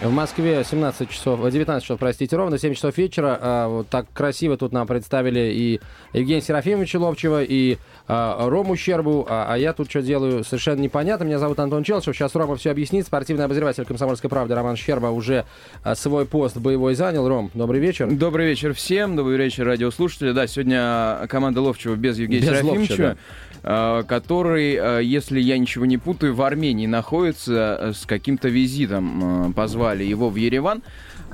В 0.00 0.10
Москве 0.10 0.64
17 0.64 1.10
часов, 1.10 1.40
19 1.42 1.82
часов, 1.82 2.00
простите, 2.00 2.34
ровно 2.34 2.56
7 2.56 2.72
часов 2.72 2.96
вечера. 2.96 3.38
А, 3.38 3.68
вот 3.68 3.88
так 3.88 4.06
красиво 4.14 4.56
тут 4.56 4.72
нам 4.72 4.86
представили 4.86 5.52
и 5.52 5.80
Евгения 6.14 6.40
Серафимовича 6.40 6.98
Ловчева, 6.98 7.42
и 7.42 7.76
а, 8.08 8.48
Рому 8.48 8.76
Щербу, 8.76 9.26
а, 9.28 9.52
а 9.52 9.58
я 9.58 9.74
тут 9.74 9.90
что 9.90 10.00
делаю, 10.00 10.42
совершенно 10.42 10.80
непонятно. 10.80 11.24
Меня 11.24 11.38
зовут 11.38 11.60
Антон 11.60 11.84
Челшев, 11.84 12.16
сейчас 12.16 12.34
Рома 12.34 12.56
все 12.56 12.70
объяснит. 12.70 13.04
Спортивный 13.04 13.44
обозреватель 13.44 13.84
«Комсомольской 13.84 14.30
правды» 14.30 14.54
Роман 14.54 14.76
Щерба 14.76 15.08
уже 15.08 15.44
а, 15.82 15.94
свой 15.94 16.24
пост 16.24 16.56
боевой 16.56 16.94
занял. 16.94 17.28
Ром, 17.28 17.50
добрый 17.52 17.80
вечер. 17.80 18.10
Добрый 18.10 18.46
вечер 18.46 18.72
всем, 18.72 19.16
добрый 19.16 19.36
вечер, 19.36 19.66
радиослушатели. 19.66 20.32
Да, 20.32 20.46
сегодня 20.46 21.26
команда 21.28 21.60
Ловчева 21.60 21.94
без 21.94 22.16
Евгения 22.16 22.40
Без 22.40 22.48
Серафимовича. 22.48 22.92
Ловча, 22.92 23.02
э, 23.02 23.49
который, 23.62 24.74
э, 24.74 25.00
если 25.02 25.40
я 25.40 25.58
ничего 25.58 25.86
не 25.86 25.98
путаю, 25.98 26.34
в 26.34 26.42
Армении 26.42 26.86
находится 26.86 27.78
э, 27.80 27.92
с 27.92 28.06
каким-то 28.06 28.48
визитом. 28.48 29.50
э, 29.50 29.52
Позвали 29.52 30.04
его 30.04 30.30
в 30.30 30.36
Ереван. 30.36 30.82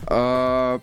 Э, 0.09 0.79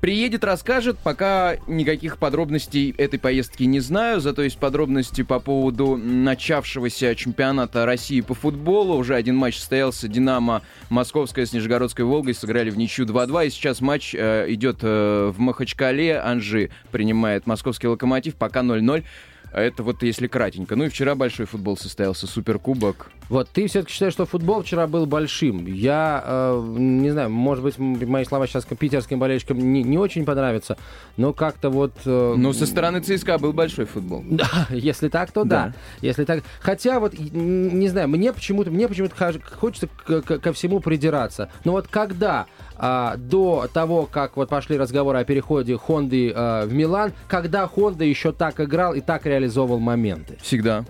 Приедет, 0.00 0.44
расскажет, 0.44 0.96
пока 0.96 1.56
никаких 1.66 2.16
подробностей 2.16 2.94
этой 2.96 3.18
поездки 3.18 3.64
не 3.64 3.80
знаю, 3.80 4.22
зато 4.22 4.40
есть 4.40 4.56
подробности 4.56 5.20
по 5.20 5.40
поводу 5.40 5.98
начавшегося 5.98 7.14
чемпионата 7.14 7.84
России 7.84 8.22
по 8.22 8.32
футболу. 8.32 8.96
Уже 8.96 9.14
один 9.14 9.36
матч 9.36 9.58
состоялся, 9.58 10.08
Динамо 10.08 10.62
Московская 10.88 11.44
с 11.44 11.52
Нижегородской 11.52 12.06
Волгой 12.06 12.32
сыграли 12.32 12.70
в 12.70 12.78
ничью 12.78 13.04
2-2, 13.04 13.48
и 13.48 13.50
сейчас 13.50 13.82
матч 13.82 14.14
э, 14.14 14.46
идет 14.48 14.78
э, 14.80 15.32
в 15.36 15.38
Махачкале, 15.38 16.18
Анжи 16.18 16.70
принимает 16.90 17.46
московский 17.46 17.88
локомотив, 17.88 18.36
пока 18.36 18.60
0-0. 18.60 19.04
Это 19.52 19.82
вот 19.82 20.02
если 20.02 20.26
кратенько. 20.28 20.76
Ну 20.76 20.84
и 20.84 20.88
вчера 20.88 21.14
большой 21.14 21.46
футбол 21.46 21.76
состоялся, 21.76 22.26
суперкубок. 22.26 23.10
Вот, 23.28 23.48
ты 23.48 23.66
все-таки 23.68 23.92
считаешь, 23.92 24.12
что 24.12 24.26
футбол 24.26 24.62
вчера 24.62 24.86
был 24.86 25.06
большим. 25.06 25.66
Я, 25.66 26.22
э, 26.26 26.64
не 26.78 27.10
знаю, 27.10 27.30
может 27.30 27.62
быть, 27.64 27.78
мои 27.78 28.24
слова 28.24 28.46
сейчас 28.46 28.64
питерским 28.64 29.18
болельщикам 29.18 29.58
не, 29.58 29.82
не 29.82 29.98
очень 29.98 30.24
понравятся, 30.24 30.76
но 31.16 31.32
как-то 31.32 31.70
вот... 31.70 31.92
э, 32.04 32.34
Ну, 32.36 32.52
со 32.52 32.66
стороны 32.66 33.00
ЦСКА 33.00 33.38
был 33.38 33.52
большой 33.52 33.84
футбол. 33.86 34.24
Да, 34.30 34.66
если 34.70 35.08
так, 35.08 35.30
то 35.32 35.44
да. 35.44 35.66
Да. 35.66 35.74
Если 36.00 36.24
так, 36.24 36.42
хотя 36.60 36.98
вот 37.00 37.14
не 37.18 37.88
знаю, 37.88 38.08
мне 38.08 38.32
почему-то 38.32 38.70
мне 38.70 38.88
почему-то 38.88 39.14
хочется 39.56 39.88
к- 39.88 40.22
к- 40.22 40.38
ко 40.38 40.52
всему 40.52 40.80
придираться. 40.80 41.50
Но 41.64 41.72
вот 41.72 41.86
когда 41.88 42.46
а, 42.82 43.16
до 43.16 43.68
того, 43.72 44.08
как 44.10 44.36
вот 44.36 44.48
пошли 44.48 44.76
разговоры 44.78 45.18
о 45.18 45.24
переходе 45.24 45.76
Хонды 45.76 46.32
а, 46.34 46.64
в 46.66 46.72
Милан, 46.72 47.12
когда 47.28 47.66
Хонда 47.66 48.04
еще 48.04 48.32
так 48.32 48.58
играл 48.60 48.94
и 48.94 49.00
так 49.00 49.26
реализовывал 49.26 49.78
моменты. 49.80 50.38
Всегда. 50.42 50.84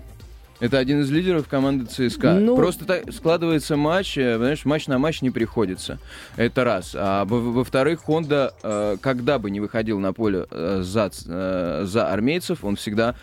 Это 0.61 0.77
один 0.79 1.01
из 1.01 1.11
лидеров 1.11 1.49
команды 1.49 1.87
ЦСКА. 1.87 2.35
Ну- 2.35 2.55
Просто 2.55 2.85
так 2.85 3.11
складывается 3.13 3.77
матч, 3.79 4.19
э, 4.19 4.37
знаешь, 4.37 4.65
матч 4.67 4.89
на 4.89 4.99
матч 4.99 5.23
не 5.23 5.31
приходится. 5.31 5.99
Это 6.37 6.65
раз. 6.65 6.95
А 6.95 7.25
во- 7.25 7.41
во-вторых, 7.41 8.01
Хонда, 8.05 8.53
э, 8.63 8.97
когда 9.01 9.39
бы 9.39 9.51
не 9.51 9.59
выходил 9.59 9.99
на 10.01 10.13
поле 10.13 10.47
э, 10.51 10.81
за, 10.83 11.11
э, 11.27 11.83
за 11.87 12.13
армейцев, 12.13 12.63
он 12.63 12.77
всегда 12.77 13.15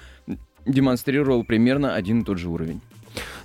демонстрировал 0.65 1.43
примерно 1.43 1.93
один 1.95 2.21
и 2.21 2.23
тот 2.25 2.38
же 2.39 2.49
уровень. 2.49 2.81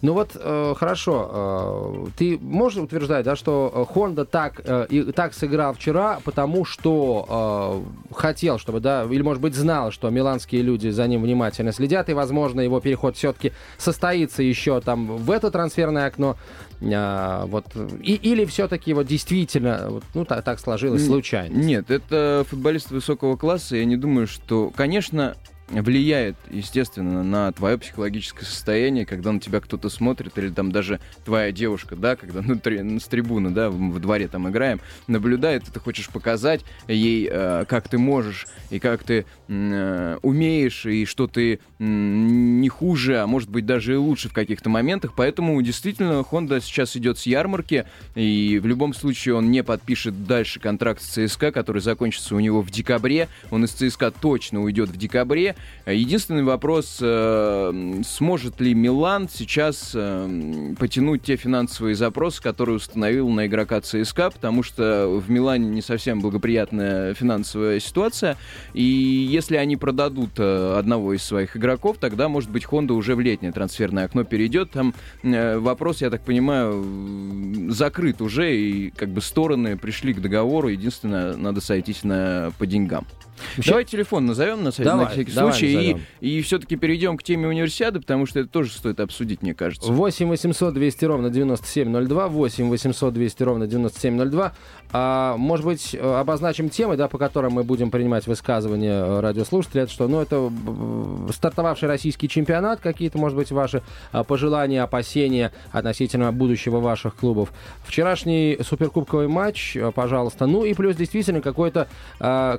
Ну 0.03 0.15
вот, 0.15 0.33
э, 0.35 0.75
хорошо, 0.77 1.31
э, 1.33 2.07
ты 2.17 2.39
можешь 2.39 2.83
утверждать, 2.83 3.25
да, 3.25 3.37
что 3.37 3.87
Хонда 3.93 4.25
так, 4.25 4.61
э, 4.65 4.87
и, 4.91 5.13
так 5.13 5.35
сыграл 5.35 5.75
вчера, 5.75 6.21
потому 6.25 6.65
что 6.65 7.85
э, 8.11 8.15
хотел, 8.15 8.59
чтобы, 8.59 8.81
да, 8.81 9.05
или, 9.05 9.23
может 9.23 9.43
быть, 9.43 9.55
знал, 9.55 9.91
что 9.91 10.11
миланские 10.11 10.63
люди 10.63 10.89
за 10.89 11.07
ним 11.07 11.23
внимательно 11.23 11.73
следят, 11.73 12.09
и, 12.09 12.15
возможно, 12.15 12.61
его 12.61 12.81
переход 12.81 13.17
все-таки 13.17 13.53
состоится 13.79 14.43
еще 14.43 14.81
там 14.81 15.17
в 15.17 15.31
это 15.31 15.51
трансферное 15.51 16.07
окно, 16.07 16.37
А, 16.85 17.47
вот, 17.47 17.67
и, 18.03 18.15
или 18.15 18.45
все-таки 18.45 18.93
вот 18.95 19.07
действительно, 19.07 19.87
вот, 19.89 20.05
ну, 20.15 20.25
так, 20.25 20.43
так 20.43 20.59
сложилось 20.59 21.07
случайно. 21.07 21.55
Нет, 21.55 21.91
это 21.91 22.45
футболист 22.49 22.91
высокого 22.91 23.37
класса. 23.37 23.77
Я 23.77 23.85
не 23.85 23.97
думаю, 23.97 24.27
что, 24.27 24.73
конечно, 24.75 25.37
влияет, 25.69 26.37
естественно, 26.51 27.23
на 27.23 27.53
твое 27.53 27.79
психологическое 27.79 28.45
состояние, 28.45 29.07
когда 29.07 29.33
на 29.33 29.41
тебя 29.41 29.61
кто-то 29.61 29.89
смотрит, 29.89 30.37
или 30.37 30.51
там 30.51 30.71
даже 30.73 31.01
твоя 31.25 31.53
девушка, 31.53 31.97
да, 31.97 32.17
когда 32.17 32.43
ну, 32.43 32.59
три- 32.59 32.99
с 32.99 33.05
трибуны, 33.05 33.51
да, 33.51 33.71
в, 33.71 33.75
в 33.75 33.99
дворе 34.01 34.29
там 34.29 34.49
играем, 34.49 34.81
наблюдает, 35.07 35.69
и 35.69 35.73
ты 35.73 35.81
хочешь 35.81 36.09
показать 36.09 36.65
ей, 36.89 37.29
э, 37.31 37.65
как 37.69 37.89
ты 37.89 37.99
можешь, 37.99 38.47
и 38.71 38.79
как 38.79 39.03
ты 39.03 39.25
э, 39.49 40.19
умеешь, 40.23 40.87
и 40.87 41.05
что 41.05 41.27
ты 41.27 41.61
м, 41.79 42.61
не 42.61 42.69
хуже, 42.69 43.21
а 43.21 43.27
может 43.27 43.49
быть 43.49 43.67
даже 43.67 43.95
и 43.95 43.97
лучше 43.97 44.29
в 44.29 44.33
каких-то 44.33 44.69
моментах. 44.69 45.13
Поэтому 45.17 45.61
действительно 45.63 46.21
Honda 46.31 46.61
сейчас 46.61 46.97
идет 46.97 47.19
с 47.19 47.27
ярмарки, 47.27 47.87
и 48.15 48.61
в 48.63 48.67
любом 48.67 48.95
случае 48.95 49.37
он 49.37 49.51
не 49.51 49.63
подпишет 49.63 50.27
дальше 50.27 50.61
контракт 50.61 51.03
с 51.03 51.29
ЦСКА, 51.29 51.53
который 51.53 51.81
закончится 51.81 52.35
у 52.35 52.41
него 52.41 52.63
в 52.63 52.71
декабре. 52.71 53.29
Он 53.51 53.65
из 53.65 53.71
ЦСКА 53.71 54.11
точно 54.11 54.63
уйдет 54.63 54.91
в 54.91 54.97
декабре. 54.97 55.52
Единственный 55.87 56.45
вопрос, 56.45 56.99
э, 57.01 58.03
сможет 58.07 58.61
ли 58.61 58.75
Милан 58.75 59.29
сейчас 59.29 59.93
э, 59.95 60.75
потянуть 60.79 61.23
те 61.23 61.37
финансовые 61.37 61.95
запросы, 61.95 62.43
которые 62.43 62.77
установил 62.77 63.29
на 63.29 63.47
игрока 63.47 63.81
ЦСКА, 63.81 64.31
потому 64.31 64.63
что 64.63 65.09
в 65.09 65.31
Милане 65.31 65.69
не 65.69 65.83
совсем 65.83 66.21
благоприятная 66.21 67.15
финансовая 67.15 67.81
ситуация. 67.81 68.37
И 68.75 68.83
если 68.83 69.57
они 69.57 69.77
продадут 69.77 70.39
э, 70.39 70.75
одного 70.79 71.15
из 71.15 71.23
своих 71.23 71.57
игроков, 71.57 71.97
тогда, 71.99 72.29
может 72.29 72.51
быть, 72.51 72.65
Honda 72.65 72.93
уже 72.93 73.15
в 73.17 73.21
летнее 73.21 73.53
трансферное 73.53 74.05
окно 74.05 74.25
перейдет. 74.25 74.71
Там 74.71 74.95
э, 75.23 75.59
вопрос, 75.59 76.01
я 76.01 76.11
так 76.11 76.23
понимаю, 76.23 77.71
закрыт 77.71 78.21
уже, 78.21 78.57
и 78.57 78.91
как 78.91 79.09
бы 79.09 79.21
стороны 79.21 79.77
пришли 79.77 80.15
к 80.15 80.21
договору. 80.21 80.69
Единственное, 80.69 81.37
надо 81.37 81.61
сойтись 81.61 82.05
на, 82.05 82.53
по 82.59 82.67
деньгам. 82.67 83.07
Давай 83.67 83.85
телефон 83.85 84.27
назовем 84.27 84.65
на, 84.65 84.71
Давай, 84.71 85.05
на 85.05 85.11
всякий 85.11 85.33
давай 85.33 85.53
случай, 85.53 85.73
и, 85.73 85.77
назовем. 85.77 86.01
и 86.21 86.43
все-таки 86.43 86.77
перейдем 86.77 87.17
к 87.17 87.23
теме 87.23 87.49
универсиады, 87.49 88.01
потому 88.01 88.27
что 88.27 88.41
это 88.41 88.49
тоже 88.49 88.71
стоит 88.71 89.01
обсудить, 89.01 89.43
мне 89.43 89.55
кажется. 89.55 89.91
8 89.93 90.29
800 90.29 90.75
200 90.75 91.05
ровно 91.05 91.31
9702, 91.31 92.29
8 92.29 92.69
800 92.69 93.15
200 93.15 93.43
ровно 93.43 93.67
9702. 93.67 94.53
А, 94.93 95.37
может 95.37 95.65
быть, 95.65 95.95
э, 95.95 96.15
обозначим 96.21 96.69
темы, 96.69 96.97
да, 96.97 97.09
по 97.09 97.19
которым 97.19 97.55
мы 97.55 97.65
будем 97.65 97.91
принимать 97.91 98.27
высказывания 98.27 99.21
радиослушателей. 99.21 99.85
Это 99.85 99.93
что? 99.93 100.07
Ну, 100.07 100.21
это 100.21 100.51
э, 100.51 101.33
стартовавший 101.33 101.89
российский 101.89 102.29
чемпионат, 102.29 102.81
какие-то, 102.81 103.19
может 103.19 103.37
быть, 103.37 103.51
ваши 103.51 103.83
а, 104.13 104.25
пожелания, 104.25 104.83
опасения 104.83 105.53
относительно 105.71 106.31
будущего 106.33 106.81
ваших 106.81 107.17
клубов. 107.17 107.53
Вчерашний 107.85 108.59
суперкубковый 108.63 109.29
матч, 109.29 109.77
э, 109.77 109.91
пожалуйста. 109.93 110.47
Ну 110.47 110.65
и 110.65 110.75
плюс 110.75 110.97
действительно 110.97 111.41
какой-то 111.41 111.89
а, 112.21 112.59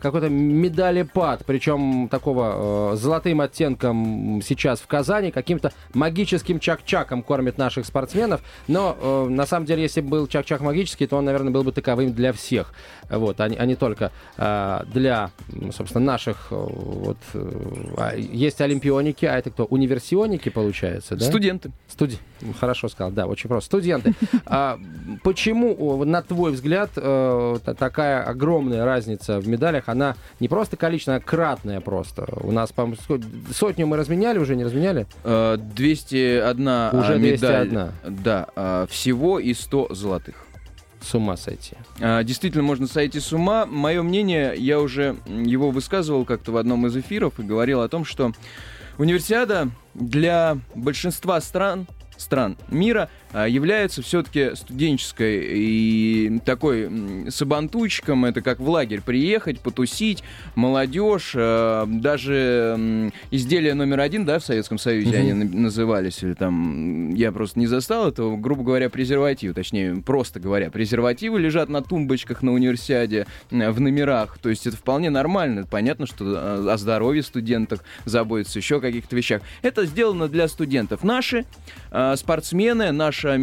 какой-то 0.73 0.83
медалепад, 0.83 1.43
причем 1.45 2.07
такого 2.09 2.93
э, 2.93 2.95
золотым 2.97 3.41
оттенком 3.41 4.41
сейчас 4.43 4.79
в 4.79 4.87
Казани, 4.87 5.31
каким-то 5.31 5.71
магическим 5.93 6.59
чак-чаком 6.59 7.23
кормит 7.23 7.57
наших 7.57 7.85
спортсменов. 7.85 8.41
Но 8.67 8.97
э, 8.99 9.27
на 9.29 9.45
самом 9.45 9.65
деле, 9.65 9.83
если 9.83 10.01
бы 10.01 10.09
был 10.09 10.27
чак-чак 10.27 10.61
магический, 10.61 11.07
то 11.07 11.17
он, 11.17 11.25
наверное, 11.25 11.51
был 11.51 11.63
бы 11.63 11.71
таковым 11.71 12.13
для 12.13 12.33
всех. 12.33 12.73
Вот, 13.09 13.39
а, 13.41 13.49
не, 13.49 13.57
а 13.57 13.65
не 13.65 13.75
только 13.75 14.11
э, 14.37 14.81
для, 14.93 15.29
собственно, 15.75 16.05
наших. 16.05 16.47
э, 16.51 16.55
Вот, 16.55 17.17
э, 17.33 17.51
а, 17.97 18.15
есть 18.15 18.61
олимпионики, 18.61 19.25
а 19.25 19.37
это 19.37 19.49
кто? 19.49 19.65
Универсионики, 19.65 20.49
получается, 20.49 21.15
да? 21.15 21.25
Студенты. 21.25 21.71
Студи... 21.87 22.17
Хорошо 22.59 22.89
сказал, 22.89 23.11
да, 23.11 23.25
очень 23.27 23.47
просто. 23.47 23.67
Студенты, 23.67 24.13
а 24.45 24.77
почему, 25.23 26.03
на 26.03 26.21
твой 26.21 26.51
взгляд, 26.51 26.89
э, 26.95 27.57
та- 27.63 27.73
такая 27.73 28.23
огромная 28.23 28.83
разница 28.85 29.39
в 29.39 29.47
медалях, 29.47 29.83
она 29.87 30.15
не 30.39 30.47
просто 30.47 30.62
количественная, 30.69 31.19
а 31.19 31.21
кратная 31.21 31.81
просто? 31.81 32.27
У 32.41 32.51
нас, 32.51 32.71
по-моему, 32.71 32.97
сотню 33.53 33.87
мы 33.87 33.97
разменяли 33.97 34.39
уже, 34.39 34.55
не 34.55 34.63
разменяли? 34.63 35.07
Э, 35.23 35.57
201 35.57 36.67
а, 36.67 36.91
Уже 36.93 37.19
медаль. 37.19 37.69
201. 37.69 37.91
Да, 38.23 38.47
а, 38.55 38.87
всего 38.87 39.39
и 39.39 39.53
100 39.53 39.93
золотых. 39.93 40.35
С 41.01 41.13
ума 41.15 41.35
сойти. 41.35 41.75
А, 41.99 42.23
Действительно, 42.23 42.63
можно 42.63 42.87
сойти 42.87 43.19
с 43.19 43.33
ума. 43.33 43.65
Мое 43.65 44.01
мнение, 44.01 44.53
я 44.57 44.79
уже 44.79 45.17
его 45.27 45.71
высказывал 45.71 46.25
как-то 46.25 46.51
в 46.51 46.57
одном 46.57 46.87
из 46.87 46.95
эфиров 46.95 47.39
и 47.39 47.43
говорил 47.43 47.81
о 47.81 47.89
том, 47.89 48.05
что 48.05 48.31
универсиада 48.97 49.69
для 49.93 50.57
большинства 50.75 51.41
стран 51.41 51.87
стран 52.17 52.57
мира 52.69 53.09
является 53.33 54.01
все-таки 54.01 54.51
студенческой 54.55 55.41
и 55.57 56.39
такой 56.45 56.89
сабантуйчиком. 57.29 58.25
Это 58.25 58.41
как 58.41 58.59
в 58.59 58.69
лагерь 58.69 59.01
приехать, 59.01 59.59
потусить, 59.59 60.23
молодежь, 60.55 61.33
а, 61.35 61.85
даже 61.87 62.75
м, 62.77 63.13
изделия 63.31 63.73
номер 63.73 63.99
один, 64.01 64.25
да, 64.25 64.39
в 64.39 64.45
Советском 64.45 64.77
Союзе 64.77 65.17
они 65.17 65.33
на- 65.33 65.45
назывались, 65.45 66.21
или 66.23 66.33
там, 66.33 67.13
я 67.15 67.31
просто 67.31 67.59
не 67.59 67.67
застал 67.67 68.09
этого, 68.09 68.37
грубо 68.37 68.63
говоря, 68.63 68.89
презервативы, 68.89 69.53
точнее, 69.53 69.95
просто 70.05 70.39
говоря, 70.39 70.69
презервативы 70.69 71.39
лежат 71.39 71.69
на 71.69 71.81
тумбочках 71.81 72.43
на 72.43 72.51
универсиаде, 72.53 73.25
в 73.49 73.79
номерах, 73.79 74.37
то 74.37 74.49
есть 74.49 74.67
это 74.67 74.77
вполне 74.77 75.09
нормально, 75.09 75.65
понятно, 75.69 76.05
что 76.05 76.25
э, 76.25 76.69
о 76.71 76.77
здоровье 76.77 77.23
студентов 77.23 77.79
заботятся, 78.05 78.59
еще 78.59 78.77
о 78.77 78.79
каких-то 78.79 79.15
вещах. 79.15 79.41
Это 79.61 79.85
сделано 79.85 80.27
для 80.27 80.47
студентов. 80.47 81.03
Наши 81.03 81.45
спортсмены, 82.15 82.91
наше 83.23 83.37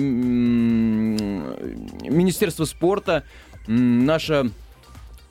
Министерство 2.09 2.65
спорта, 2.65 3.25
наша 3.67 4.51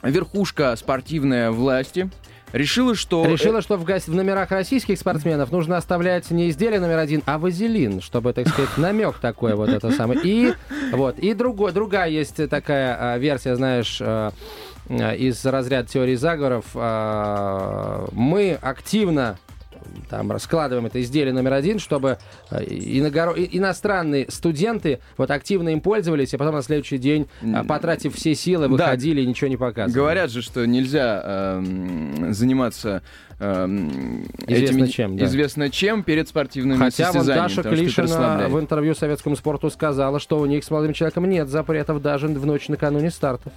верхушка 0.03 0.75
спортивная 0.75 1.51
власти 1.51 2.09
решила, 2.53 2.95
что... 2.95 3.25
Решила, 3.25 3.61
что 3.61 3.77
в, 3.77 3.85
в 3.85 4.15
номерах 4.15 4.51
российских 4.51 4.97
спортсменов 4.97 5.51
нужно 5.51 5.77
оставлять 5.77 6.31
не 6.31 6.49
изделие 6.49 6.79
номер 6.79 6.97
один, 6.97 7.21
а 7.25 7.37
вазелин, 7.37 8.01
чтобы, 8.01 8.33
так 8.33 8.47
сказать, 8.47 8.77
намек 8.77 9.19
такой 9.19 9.55
вот 9.55 9.69
это 9.69 9.91
самое. 9.91 10.19
И 10.23 10.53
вот, 10.91 11.19
и 11.19 11.33
другой, 11.33 11.71
другая 11.71 12.09
есть 12.09 12.49
такая 12.49 13.13
а, 13.13 13.17
версия, 13.17 13.55
знаешь, 13.55 13.99
а, 14.01 14.33
а, 14.89 15.13
из 15.13 15.45
разряда 15.45 15.87
теории 15.87 16.15
заговоров. 16.15 16.65
Мы 18.13 18.57
активно 18.61 19.37
там 20.09 20.31
раскладываем 20.31 20.85
это 20.85 21.01
изделие 21.01 21.33
номер 21.33 21.53
один, 21.53 21.79
чтобы 21.79 22.17
э, 22.51 22.63
иногоро- 22.63 23.35
иностранные 23.51 24.25
студенты 24.29 24.99
вот 25.17 25.31
активно 25.31 25.69
им 25.69 25.81
пользовались, 25.81 26.33
а 26.33 26.37
потом 26.37 26.55
на 26.55 26.61
следующий 26.61 26.97
день, 26.97 27.27
а, 27.53 27.63
потратив 27.63 28.15
все 28.15 28.35
силы, 28.35 28.65
Да. 28.67 28.71
выходили 28.71 29.21
и 29.21 29.25
ничего 29.25 29.49
не 29.49 29.57
показывали. 29.57 29.93
Говорят 29.99 30.31
же, 30.31 30.41
что 30.41 30.65
нельзя 30.65 31.21
эм, 31.23 32.33
заниматься 32.33 33.01
эм, 33.39 34.25
Известно 34.47 34.87
чем, 34.87 35.17
да. 35.17 35.25
известно 35.25 35.69
чем 35.69 36.03
перед 36.03 36.27
спортивными 36.27 36.77
Хотя 36.77 37.05
вот 37.07 37.13
состязаниями, 37.13 37.41
Даша 37.47 37.55
потому 37.57 37.75
что 37.75 37.83
это 37.85 37.93
Клишина 38.03 38.47
в 38.49 38.59
интервью 38.59 38.95
советскому 38.95 39.35
спорту 39.35 39.69
сказала, 39.69 40.19
что 40.19 40.39
у 40.39 40.45
них 40.45 40.63
с 40.63 40.69
молодым 40.71 40.93
человеком 40.93 41.29
нет 41.29 41.47
запретов 41.47 42.01
даже 42.01 42.27
в 42.27 42.45
ночь 42.45 42.67
накануне 42.67 43.11
стартов. 43.11 43.53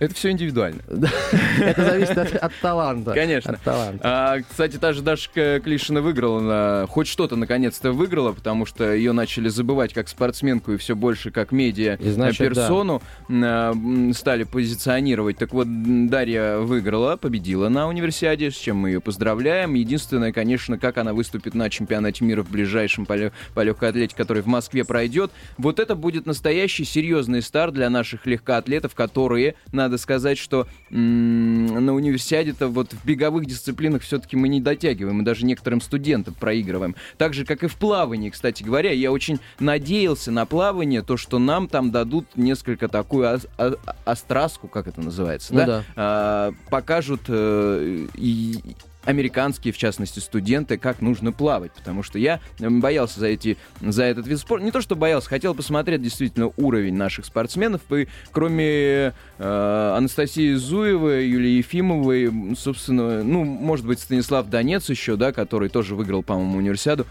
Это 0.00 0.14
все 0.14 0.30
индивидуально. 0.30 0.80
Это 1.60 1.84
зависит 1.84 2.16
от, 2.16 2.34
от 2.34 2.52
таланта. 2.62 3.12
Конечно. 3.12 3.52
От 3.52 3.60
таланта. 3.60 4.00
А, 4.02 4.40
кстати, 4.40 4.78
та 4.78 4.94
же 4.94 5.02
Дашка 5.02 5.60
Клишина 5.60 6.00
выиграла, 6.00 6.40
на- 6.40 6.86
хоть 6.86 7.06
что-то 7.06 7.36
наконец-то 7.36 7.92
выиграла, 7.92 8.32
потому 8.32 8.64
что 8.64 8.94
ее 8.94 9.12
начали 9.12 9.50
забывать 9.50 9.92
как 9.92 10.08
спортсменку 10.08 10.72
и 10.72 10.78
все 10.78 10.96
больше 10.96 11.30
как 11.30 11.52
медиа 11.52 11.96
И 12.00 12.10
значит, 12.10 12.38
персону 12.38 13.02
стали 13.28 14.44
позиционировать. 14.44 15.36
Так 15.36 15.52
вот, 15.52 15.68
Дарья 16.08 16.56
выиграла, 16.56 17.16
победила 17.16 17.68
на 17.68 17.86
универсиаде, 17.86 18.50
с 18.50 18.56
чем 18.56 18.78
мы 18.78 18.88
ее 18.90 19.00
поздравляем. 19.02 19.74
Единственное, 19.74 20.32
конечно, 20.32 20.78
как 20.78 20.96
она 20.96 21.12
выступит 21.12 21.54
на 21.54 21.68
чемпионате 21.68 22.24
мира 22.24 22.42
в 22.42 22.50
ближайшем 22.50 23.04
по, 23.04 23.32
по 23.54 23.60
легкой 23.60 23.90
атлетике, 23.90 24.16
который 24.16 24.42
в 24.42 24.46
Москве 24.46 24.84
пройдет. 24.86 25.30
Вот 25.58 25.78
это 25.78 25.94
будет 25.94 26.24
настоящий 26.24 26.84
серьезный 26.84 27.42
старт 27.42 27.74
для 27.74 27.90
наших 27.90 28.24
легкоатлетов, 28.24 28.94
которые, 28.94 29.56
надо 29.90 29.98
сказать, 30.00 30.38
что 30.38 30.68
м, 30.90 31.66
на 31.84 31.92
универсиаде-то 31.94 32.68
вот 32.68 32.92
в 32.92 33.04
беговых 33.04 33.46
дисциплинах 33.46 34.02
все-таки 34.02 34.36
мы 34.36 34.46
не 34.48 34.60
дотягиваем, 34.60 35.16
мы 35.16 35.24
даже 35.24 35.44
некоторым 35.44 35.80
студентам 35.80 36.34
проигрываем. 36.34 36.94
Так 37.18 37.34
же, 37.34 37.44
как 37.44 37.64
и 37.64 37.66
в 37.66 37.74
плавании, 37.74 38.30
кстати 38.30 38.62
говоря. 38.62 38.92
Я 38.92 39.10
очень 39.10 39.40
надеялся 39.58 40.30
на 40.30 40.46
плавание, 40.46 41.02
то, 41.02 41.16
что 41.16 41.38
нам 41.40 41.66
там 41.66 41.90
дадут 41.90 42.26
несколько 42.36 42.86
такую 42.86 43.34
ос- 43.34 43.46
о- 43.58 43.74
остраску, 44.04 44.68
как 44.68 44.86
это 44.86 45.00
называется, 45.00 45.52
Ну 45.52 45.58
да? 45.58 45.66
да. 45.66 45.84
А, 45.96 46.52
покажут 46.70 47.22
э, 47.26 48.06
и 48.14 48.58
американские, 49.04 49.72
в 49.72 49.78
частности, 49.78 50.18
студенты, 50.18 50.76
как 50.78 51.00
нужно 51.00 51.32
плавать, 51.32 51.72
потому 51.72 52.02
что 52.02 52.18
я 52.18 52.40
м, 52.60 52.80
боялся 52.80 53.20
за, 53.20 53.26
эти, 53.26 53.56
за 53.80 54.04
этот 54.04 54.26
вид 54.26 54.38
спорта. 54.38 54.64
Не 54.64 54.70
то, 54.70 54.80
что 54.80 54.96
боялся, 54.96 55.28
хотел 55.28 55.54
посмотреть 55.54 56.02
действительно 56.02 56.50
уровень 56.56 56.94
наших 56.94 57.24
спортсменов, 57.24 57.80
и 57.92 58.08
кроме 58.30 59.14
э, 59.38 59.94
Анастасии 59.96 60.54
Зуевой, 60.54 61.28
Юлии 61.28 61.58
Ефимовой, 61.58 62.54
собственно, 62.56 63.22
ну, 63.22 63.44
может 63.44 63.86
быть, 63.86 64.00
Станислав 64.00 64.48
Донец 64.48 64.88
еще, 64.90 65.16
да, 65.16 65.32
который 65.32 65.68
тоже 65.68 65.94
выиграл, 65.94 66.22
по-моему, 66.22 66.58
универсиаду, 66.58 67.06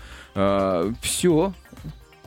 все, 1.02 1.54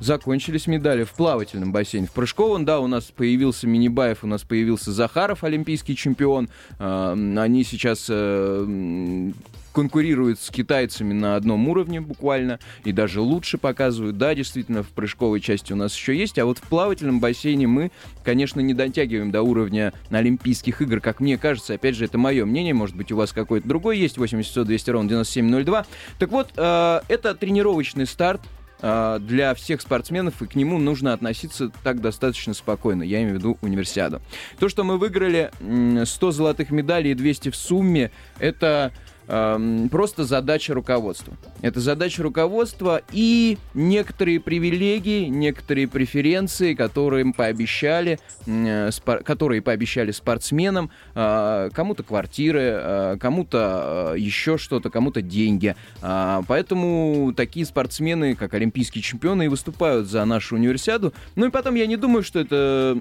закончились 0.05 0.67
медали 0.67 1.05
в 1.05 1.13
плавательном 1.13 1.73
бассейне. 1.73 2.07
В 2.07 2.13
прыжковом, 2.13 2.65
да, 2.65 2.81
у 2.81 2.87
нас 2.87 3.05
появился 3.05 3.67
Минибаев, 3.67 4.25
у 4.25 4.27
нас 4.27 4.43
появился 4.43 4.93
Захаров, 4.93 5.45
олимпийский 5.45 5.97
чемпион. 5.97 6.49
А, 6.79 7.13
Они 7.13 7.65
сейчас 7.65 8.07
э, 8.09 9.33
конкурируют 9.73 10.41
с 10.41 10.51
китайцами 10.51 11.13
на 11.13 11.37
одном 11.37 11.69
уровне 11.69 12.01
буквально, 12.01 12.59
и 12.85 12.93
даже 12.93 13.21
лучше 13.21 13.59
показывают. 13.59 14.19
Да, 14.19 14.35
действительно, 14.35 14.83
в 14.83 14.89
прыжковой 14.89 15.41
части 15.41 15.73
у 15.73 15.77
нас 15.77 15.95
еще 15.97 16.17
есть, 16.17 16.39
а 16.39 16.45
вот 16.45 16.59
в 16.59 16.63
плавательном 16.63 17.21
бассейне 17.21 17.67
мы, 17.67 17.91
конечно, 18.23 18.61
не 18.61 18.75
дотягиваем 18.75 19.31
до 19.31 19.43
уровня 19.43 19.93
Олимпийских 20.11 20.83
игр, 20.83 21.01
как 21.01 21.21
мне 21.21 21.39
кажется. 21.39 21.75
Опять 21.75 21.97
же, 21.97 22.05
это 22.05 22.19
мое 22.19 22.45
мнение, 22.45 22.75
может 22.75 22.97
быть, 22.97 23.11
у 23.13 23.17
вас 23.17 23.33
какой-то 23.33 23.67
другой 23.67 23.99
есть, 23.99 24.19
800 24.19 24.67
200 24.67 24.91
ровно 24.91 25.09
9702. 25.09 25.87
Так 26.19 26.31
вот, 26.31 26.51
э, 26.57 27.01
это 27.09 27.35
тренировочный 27.35 28.07
старт, 28.07 28.41
для 28.83 29.55
всех 29.55 29.81
спортсменов, 29.81 30.43
и 30.43 30.47
к 30.47 30.57
нему 30.57 30.79
нужно 30.79 31.13
относиться 31.13 31.71
так 31.85 32.01
достаточно 32.01 32.53
спокойно. 32.53 33.05
Я 33.05 33.23
имею 33.23 33.37
в 33.37 33.39
виду 33.39 33.59
универсиаду. 33.63 34.21
То, 34.59 34.69
что 34.69 34.83
мы 34.83 34.99
выиграли 34.99 35.53
м, 35.61 36.05
100 36.05 36.33
золотых 36.33 36.71
медалей 36.71 37.13
и 37.13 37.15
200 37.15 37.51
в 37.51 37.57
сумме, 37.57 38.11
это 38.41 38.93
ам, 39.29 39.89
просто 39.89 40.25
задача 40.25 40.75
руководства. 40.75 41.35
Это 41.61 41.81
задача 41.81 42.23
руководства 42.23 43.03
и 43.13 43.59
некоторые 43.75 44.41
привилегии, 44.41 45.27
некоторые 45.27 45.89
преференции, 45.89 46.75
которые 46.75 47.23
им 47.23 47.33
пообещали, 47.33 48.19
э, 48.47 48.91
которые 49.25 49.63
пообещали 49.63 50.11
спортсменам, 50.11 50.91
а, 51.15 51.71
кому-то 51.71 52.03
квартиры, 52.03 52.61
а, 52.75 53.17
кому-то 53.19 54.15
еще 54.17 54.59
что-то, 54.59 54.91
кому-то 54.91 55.23
деньги. 55.23 55.77
Поэтому 56.01 57.33
такие 57.37 57.65
спортсмены, 57.65 58.35
как 58.35 58.55
олимпийские 58.55 59.03
чемпионы, 59.03 59.45
и 59.45 59.49
выступают 59.49 60.09
за 60.09 60.25
нашу 60.25 60.57
универсиаду. 60.57 61.13
Ну 61.37 61.47
и 61.47 61.51
потом 61.51 61.75
я 61.75 61.87
не 61.87 61.97
думаю, 61.97 62.23
что 62.23 62.41
это 62.41 62.99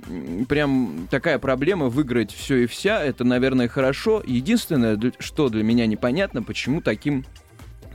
прям 0.48 1.08
такая 1.10 1.40
проблема 1.40 1.88
выиграть 1.88 2.32
все 2.32 2.58
и 2.58 2.68
вся. 2.68 3.04
Это, 3.04 3.24
наверное, 3.24 3.68
хорошо. 3.68 4.24
Единственное, 4.26 5.00
что 5.20 5.50
для 5.50 5.64
меня 5.64 5.88
непонятно, 5.88 6.21
почему 6.44 6.82
таким 6.82 7.26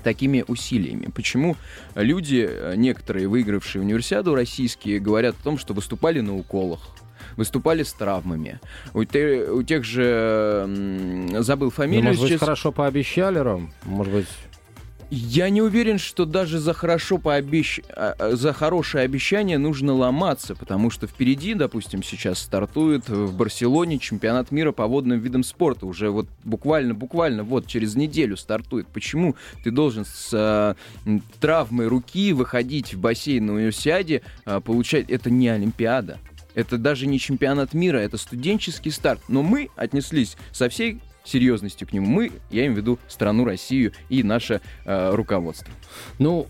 такими 0.02 0.44
усилиями. 0.46 1.11
Почему 1.12 1.56
люди, 1.96 2.46
э, 2.49 2.75
некоторые 2.76 3.26
выигравшие 3.26 3.82
универсиаду 3.82 4.37
российские, 4.37 5.00
говорят 5.00 5.34
о 5.40 5.43
том, 5.43 5.58
что 5.58 5.75
выступали 5.75 6.20
на 6.20 6.37
уколах, 6.37 6.81
выступали 7.37 7.82
с 7.82 7.93
травмами. 7.93 8.61
У, 8.94 9.02
те- 9.05 9.50
у 9.50 9.64
тех 9.64 9.82
же... 9.84 11.26
Забыл 11.40 11.67
Ну, 11.67 11.70
фамилию 11.70 12.05
может 12.05 12.20
быть, 12.20 12.31
сейчас. 12.31 12.40
хорошо 12.40 12.70
пообещали, 12.70 13.38
Ром? 13.38 13.73
Может 13.84 14.12
быть... 14.12 14.26
Я 15.08 15.51
не 15.51 15.63
уверен, 15.63 15.98
что 15.98 16.25
даже 16.25 16.58
за, 16.58 16.72
хорошо 16.72 17.19
пообещ... 17.19 17.81
а, 17.91 18.15
а, 18.19 18.34
за 18.34 18.53
хорошее 18.53 19.05
обещание 19.05 19.56
нужно 19.56 19.94
ломаться, 19.94 20.56
потому 20.56 20.91
что 20.91 21.06
впереди, 21.06 21.55
допустим, 21.55 22.03
сейчас 22.03 22.41
стартует 22.41 23.08
в 23.08 23.36
Барселоне 23.36 24.01
чемпионат 24.01 24.51
мира 24.51 24.72
по 24.72 24.89
водным 24.89 25.20
видам 25.20 25.44
спорта. 25.44 25.86
Уже 25.86 26.10
вот 26.10 26.27
буквально-буквально 26.43 27.44
вот 27.44 27.69
через 27.69 27.94
неделю 27.94 28.36
стартует. 28.36 28.89
Почему 28.89 29.36
ты 29.63 29.70
должен 29.70 30.05
с 30.05 30.31
а, 30.34 30.75
травмой 31.41 31.86
руки 31.86 32.32
выходить 32.32 32.94
в 32.94 32.98
бассейн 32.98 33.46
на 33.46 33.53
универсиаде, 33.55 34.22
а, 34.44 34.60
получать... 34.60 35.08
Это 35.08 35.31
не 35.31 35.48
Олимпиада. 35.48 36.19
Это 36.56 36.79
даже 36.79 37.06
не 37.06 37.20
чемпионат 37.20 37.75
мира, 37.75 37.98
это 37.98 38.17
студенческий 38.17 38.91
старт. 38.91 39.20
Но 39.29 39.43
мы 39.43 39.69
отнеслись 39.77 40.36
со 40.53 40.69
всей 40.69 41.01
серьезностью 41.27 41.87
к 41.89 41.93
нему. 41.93 42.06
Мы, 42.06 42.33
я 42.51 42.63
имею 42.63 42.75
в 42.75 42.77
виду 42.79 42.99
страну 43.09 43.45
Россию 43.45 43.93
и 44.09 44.23
наше 44.23 44.61
э, 44.85 45.15
руководство. 45.15 45.73
Ну, 46.19 46.47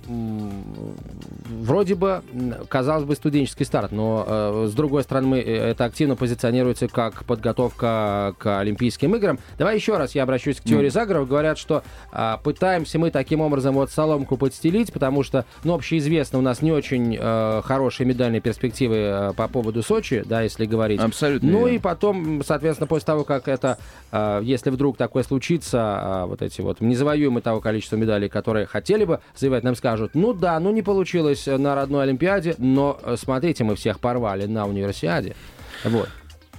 вроде 1.49 1.95
бы, 1.95 2.23
казалось 2.69 3.05
бы, 3.05 3.15
студенческий 3.15 3.65
старт, 3.65 3.93
но 3.93 4.25
э, 4.27 4.67
с 4.69 4.75
другой 4.75 5.03
стороны, 5.03 5.29
мы, 5.29 5.39
э, 5.39 5.71
это 5.71 5.85
активно 5.85 6.17
позиционируется 6.17 6.89
как 6.89 7.25
подготовка 7.25 8.35
к 8.39 8.59
Олимпийским 8.59 9.15
играм. 9.17 9.39
Давай 9.59 9.77
еще 9.77 9.97
раз 9.97 10.15
я 10.15 10.23
обращусь 10.23 10.57
к 10.61 10.65
теории 10.65 10.87
Ну. 10.87 10.91
заговоров. 10.91 11.29
Говорят, 11.29 11.59
что 11.59 11.83
а, 12.13 12.39
пытаемся 12.39 12.99
мы 12.99 13.11
таким 13.11 13.41
образом 13.41 13.75
вот 13.75 13.91
соломку 13.91 14.37
подстелить, 14.37 14.93
потому 14.93 15.23
что, 15.23 15.45
ну, 15.65 15.75
общеизвестно, 15.75 16.39
у 16.39 16.43
нас 16.43 16.63
не 16.63 16.73
очень 16.73 17.17
э, 17.19 17.63
хорошие 17.65 18.07
медальные 18.07 18.41
перспективы 18.41 18.97
э, 18.97 19.33
по 19.37 19.49
поводу 19.49 19.83
Сочи, 19.83 20.23
да, 20.27 20.43
если 20.43 20.67
говорить. 20.67 21.01
Абсолютно. 21.01 21.51
Ну 21.51 21.61
верно. 21.61 21.77
и 21.77 21.79
потом, 21.79 22.43
соответственно, 22.45 22.87
после 22.87 23.07
того, 23.07 23.25
как 23.25 23.49
это, 23.49 23.79
э, 24.13 24.41
если 24.43 24.66
если 24.67 24.75
вдруг 24.75 24.97
такое 24.97 25.23
случится, 25.23 25.79
а, 25.81 26.27
вот 26.27 26.43
эти 26.43 26.61
вот 26.61 26.81
незавоюемые 26.81 27.41
того 27.41 27.61
количества 27.61 27.97
медалей, 27.97 28.29
которые 28.29 28.67
хотели 28.67 29.05
бы 29.05 29.21
завоевать, 29.37 29.63
нам 29.63 29.77
скажут, 29.77 30.15
ну 30.15 30.33
да, 30.33 30.59
ну 30.59 30.73
не 30.73 30.83
получилось 30.83 31.47
на 31.47 31.77
родной 31.77 32.03
Олимпиаде, 32.03 32.57
но 32.59 32.99
э, 33.03 33.15
смотрите, 33.17 33.63
мы 33.63 33.77
всех 33.77 34.01
порвали 34.01 34.47
на 34.47 34.67
универсиаде. 34.67 35.37
Вот. 35.85 36.09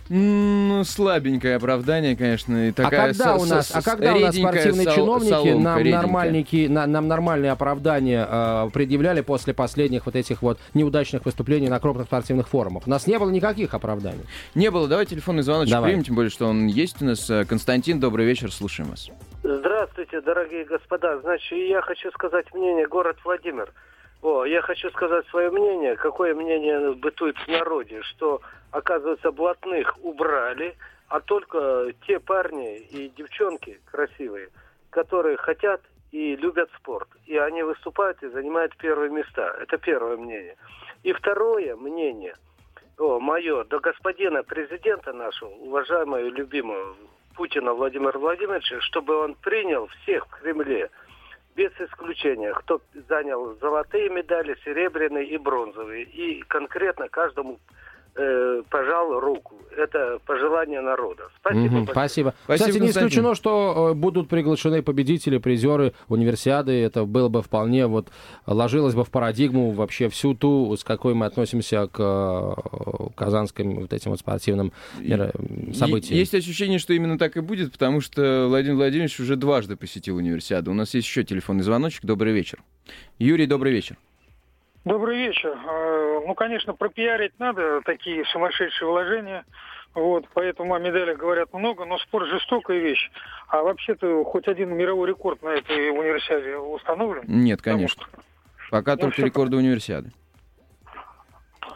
Ну, 0.10 0.84
слабенькое 0.86 1.56
оправдание, 1.58 2.16
конечно. 2.16 2.70
И 2.70 2.72
такая 2.72 3.02
а 3.02 3.08
когда 3.08 3.36
у 3.36 3.46
нас, 3.46 3.76
а 3.76 3.82
когда 3.82 4.16
у 4.16 4.20
нас 4.20 4.36
спортивные 4.36 4.86
сол- 4.86 4.96
чиновники 4.96 5.30
соломка, 5.30 5.60
нам, 5.60 5.78
реденькая. 5.80 6.02
нормальники, 6.02 6.68
на- 6.68 6.88
нам 6.88 7.08
нормальные 7.08 7.52
оправдания 7.52 8.28
э, 8.30 8.70
предъявляли 8.74 9.22
после 9.22 9.54
последних 9.54 10.06
вот 10.06 10.16
этих 10.16 10.42
вот 10.42 10.60
неудачных 10.74 11.26
выступлений 11.26 11.70
на 11.70 11.80
крупных 11.80 12.08
спортивных 12.08 12.48
форумах? 12.48 12.84
У 12.88 12.90
нас 12.90 13.08
не 13.08 13.20
было 13.20 13.30
никаких 13.30 13.74
оправданий. 13.74 14.24
Не 14.56 14.72
было. 14.72 14.88
Давай 14.88 15.06
телефонный 15.06 15.44
звоночек 15.44 15.74
Давай. 15.74 15.90
примем, 15.92 16.04
тем 16.04 16.16
более, 16.16 16.30
что 16.32 16.48
он 16.48 16.68
есть 16.68 17.02
у 17.02 17.06
нас. 17.06 17.30
Э, 17.30 17.46
Константин, 17.46 18.00
добрый 18.00 18.26
вечер, 18.26 18.52
слушаем 18.52 18.90
вас. 18.92 19.10
Здравствуйте, 19.44 20.22
дорогие 20.22 20.66
господа. 20.66 21.20
Значит, 21.22 21.52
я 21.52 21.82
хочу 21.82 22.10
сказать 22.12 22.46
мнение 22.54 22.88
город 22.88 23.18
Владимир. 23.24 23.72
О, 24.22 24.46
я 24.46 24.62
хочу 24.62 24.90
сказать 24.90 25.26
свое 25.30 25.52
мнение, 25.52 25.96
какое 25.96 26.34
мнение 26.34 26.94
бытует 26.96 27.36
в 27.38 27.48
народе, 27.48 28.02
что, 28.02 28.42
оказывается, 28.72 29.32
блатных 29.32 29.98
убрали, 30.04 30.76
а 31.08 31.20
только 31.20 31.94
те 32.06 32.20
парни 32.20 32.80
и 32.80 33.10
девчонки 33.10 33.80
красивые, 33.86 34.50
которые 34.90 35.38
хотят 35.38 35.82
и 36.12 36.36
любят 36.36 36.70
спорт. 36.78 37.08
И 37.26 37.38
они 37.38 37.64
выступают 37.64 38.22
и 38.24 38.30
занимают 38.30 38.76
первые 38.78 39.10
места. 39.10 39.56
Это 39.62 39.78
первое 39.78 40.18
мнение. 40.18 40.56
И 41.04 41.14
второе 41.14 41.76
мнение, 41.76 42.36
о, 42.98 43.20
мое, 43.20 43.64
до 43.66 43.80
господина 43.80 44.44
президента 44.44 45.14
нашего, 45.14 45.50
уважаемого 45.50 46.22
и 46.22 46.30
любимого 46.30 46.96
Путина 47.36 47.74
Владимира 47.74 48.18
Владимировича, 48.18 48.82
чтобы 48.82 49.16
он 49.16 49.36
принял 49.36 49.88
всех 49.88 50.26
в 50.26 50.42
Кремле, 50.42 50.90
без 51.56 51.72
исключения, 51.80 52.54
кто 52.54 52.82
занял 53.10 53.56
золотые 53.56 54.10
медали, 54.10 54.56
серебряные 54.64 55.26
и 55.26 55.38
бронзовые, 55.38 56.04
и 56.04 56.42
конкретно 56.44 57.10
каждому 57.10 57.60
э, 58.18 58.64
пожал 58.70 59.20
руку. 59.20 59.56
Это 59.78 60.20
пожелание 60.26 60.82
народа. 60.82 61.30
Спасибо. 61.40 61.64
Большое. 61.64 61.86
спасибо. 61.86 62.34
Спасибо, 62.46 62.68
Кстати, 62.70 62.84
не 62.84 62.90
исключено, 62.90 63.36
что 63.36 63.92
э, 63.92 63.94
будут 63.94 64.28
приглашены 64.28 64.82
победители, 64.82 65.38
призеры 65.38 65.94
универсиады. 66.08 66.72
Это 66.72 67.06
было 67.06 67.30
бы 67.30 67.42
вполне 67.42 67.86
вот 67.88 68.10
ложилось 68.48 68.96
бы 68.96 69.04
в 69.04 69.12
парадигму 69.12 69.72
вообще 69.72 70.10
всю 70.10 70.34
ту, 70.34 70.76
с 70.76 70.84
какой 70.84 71.14
мы 71.14 71.28
относимся 71.28 71.88
к 71.88 72.00
э, 72.00 73.10
казанским 73.16 73.82
вот 73.82 73.94
этим 73.94 74.12
вот 74.12 74.20
спортивным 74.20 74.72
Е- 75.00 75.32
событиям. 75.74 76.18
Есть 76.18 76.34
ощущение, 76.34 76.80
что 76.80 76.94
именно 76.94 77.20
так 77.20 77.38
и 77.38 77.42
будет, 77.42 77.72
потому 77.72 78.02
что 78.02 78.48
Владимир 78.48 78.78
Владимирович 78.78 79.20
уже 79.20 79.36
дважды 79.36 79.76
посетил 79.76 80.18
универсиаду. 80.18 80.72
У 80.72 80.74
нас 80.74 80.94
есть 80.94 81.08
еще 81.08 81.24
телефонный 81.24 81.64
звоночек. 81.64 82.04
Добрый 82.04 82.34
вечер. 82.34 82.64
Юрий, 83.20 83.46
добрый 83.46 83.72
вечер. 83.72 83.98
Добрый 84.88 85.18
вечер. 85.18 85.50
Э, 85.50 86.20
Ну, 86.26 86.34
конечно, 86.36 86.74
пропиарить 86.74 87.34
надо 87.40 87.82
такие 87.86 88.24
сумасшедшие 88.26 88.90
вложения. 88.90 89.44
Вот, 89.94 90.26
поэтому 90.34 90.74
о 90.76 90.80
медалях 90.80 91.18
говорят 91.18 91.54
много, 91.54 91.86
но 91.86 91.98
спорт 92.00 92.28
жестокая 92.30 92.80
вещь. 92.80 93.10
А 93.48 93.64
вообще-то 93.64 94.24
хоть 94.26 94.48
один 94.48 94.76
мировой 94.76 95.08
рекорд 95.10 95.42
на 95.42 95.50
этой 95.50 95.90
универсиаде 95.90 96.56
установлен? 96.58 97.24
Нет, 97.28 97.62
конечно. 97.62 98.04
что- 98.04 98.22
Пока 98.72 98.94
Ну, 98.96 99.02
только 99.02 99.22
рекорды 99.24 99.56
универсиады. 99.58 100.12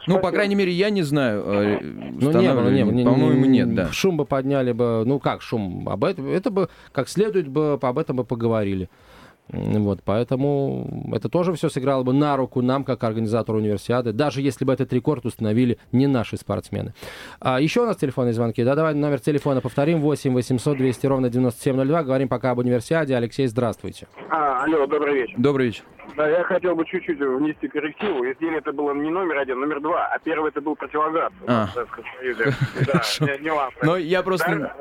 Ну, 0.06 0.14
по 0.16 0.20
Спасибо. 0.20 0.30
крайней 0.32 0.54
мере, 0.56 0.72
я 0.72 0.90
не 0.90 1.02
знаю. 1.02 1.42
э, 1.46 1.78
Ну, 1.82 2.32
не 2.32 2.52
было, 2.52 2.68
не 2.70 2.84
было. 2.84 3.04
По-моему, 3.12 3.44
не- 3.46 3.58
нет, 3.60 3.74
да. 3.74 3.88
Шум 3.92 4.16
бы 4.16 4.24
подняли 4.26 4.72
бы, 4.72 5.04
ну 5.06 5.18
как 5.18 5.40
шум, 5.42 5.88
об 5.88 6.04
этом, 6.04 6.28
это 6.28 6.50
бы 6.50 6.68
как 6.92 7.08
следует 7.08 7.48
бы 7.48 7.78
об 7.80 7.98
этом 7.98 8.16
бы 8.16 8.24
поговорили. 8.24 8.88
Вот, 9.48 10.00
поэтому 10.04 11.10
это 11.12 11.28
тоже 11.28 11.52
все 11.54 11.68
сыграло 11.68 12.02
бы 12.02 12.12
на 12.12 12.36
руку 12.36 12.62
нам, 12.62 12.84
как 12.84 13.04
организатору 13.04 13.58
универсиады, 13.58 14.12
даже 14.12 14.40
если 14.40 14.64
бы 14.64 14.72
этот 14.72 14.92
рекорд 14.92 15.26
установили 15.26 15.78
не 15.92 16.06
наши 16.06 16.36
спортсмены. 16.36 16.94
А, 17.40 17.60
еще 17.60 17.82
у 17.82 17.86
нас 17.86 17.96
телефонные 17.96 18.32
звонки. 18.32 18.64
Да, 18.64 18.74
давай 18.74 18.94
номер 18.94 19.20
телефона 19.20 19.60
повторим. 19.60 20.00
8 20.00 20.32
800 20.32 20.78
200 20.78 21.06
ровно 21.06 21.28
9702. 21.28 22.02
Говорим 22.02 22.28
пока 22.28 22.52
об 22.52 22.58
универсиаде. 22.58 23.14
Алексей, 23.16 23.46
здравствуйте. 23.46 24.06
А, 24.30 24.64
алло, 24.64 24.86
добрый 24.86 25.14
вечер. 25.14 25.34
Добрый 25.36 25.66
вечер. 25.66 25.84
Да, 26.16 26.28
я 26.28 26.44
хотел 26.44 26.74
бы 26.74 26.84
чуть-чуть 26.84 27.18
внести 27.18 27.68
коррективу. 27.68 28.24
Если 28.24 28.56
это 28.56 28.72
было 28.72 28.92
не 28.92 29.10
номер 29.10 29.38
один, 29.38 29.60
номер 29.60 29.80
два, 29.80 30.06
а 30.06 30.18
первый 30.18 30.50
это 30.50 30.60
был 30.60 30.76
противогаз. 30.76 31.32
А. 31.46 31.68
Союзе. 32.18 32.44
Да, 32.86 33.38
нюансы. 33.38 33.76
Но 33.82 33.96
я 33.96 34.22
просто 34.22 34.72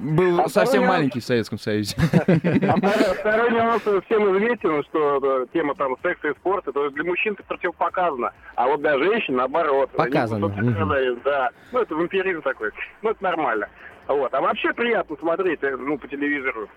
был 0.00 0.40
А 0.40 0.48
совсем 0.48 0.82
второй 0.82 0.88
маленький 0.88 1.20
в 1.20 1.24
Советском 1.24 1.58
Союзе. 1.58 1.96
А 2.28 3.14
второй- 3.14 3.50
нюанс 3.50 3.82
всем 3.82 4.36
известен, 4.36 4.82
что 4.84 5.46
тема 5.52 5.74
там 5.74 5.96
секса 6.02 6.28
и 6.28 6.34
спорта, 6.34 6.72
то 6.72 6.84
есть 6.84 6.94
для 6.94 7.04
мужчин 7.04 7.34
это 7.34 7.42
противопоказано, 7.44 8.32
а 8.54 8.66
вот 8.68 8.80
для 8.80 8.98
женщин 8.98 9.36
наоборот. 9.36 9.90
Показано. 9.90 10.48
страдают, 10.50 11.22
Да, 11.22 11.50
ну 11.72 11.80
это 11.80 11.94
вампиризм 11.94 12.42
такой, 12.42 12.70
ну 13.02 13.10
это 13.10 13.22
нормально. 13.22 13.68
Вот. 14.06 14.32
А 14.32 14.40
вообще 14.40 14.72
приятно 14.72 15.16
смотреть, 15.16 15.62
э, 15.62 15.76
ну, 15.76 15.98
по 15.98 16.08
телевизору, 16.08 16.68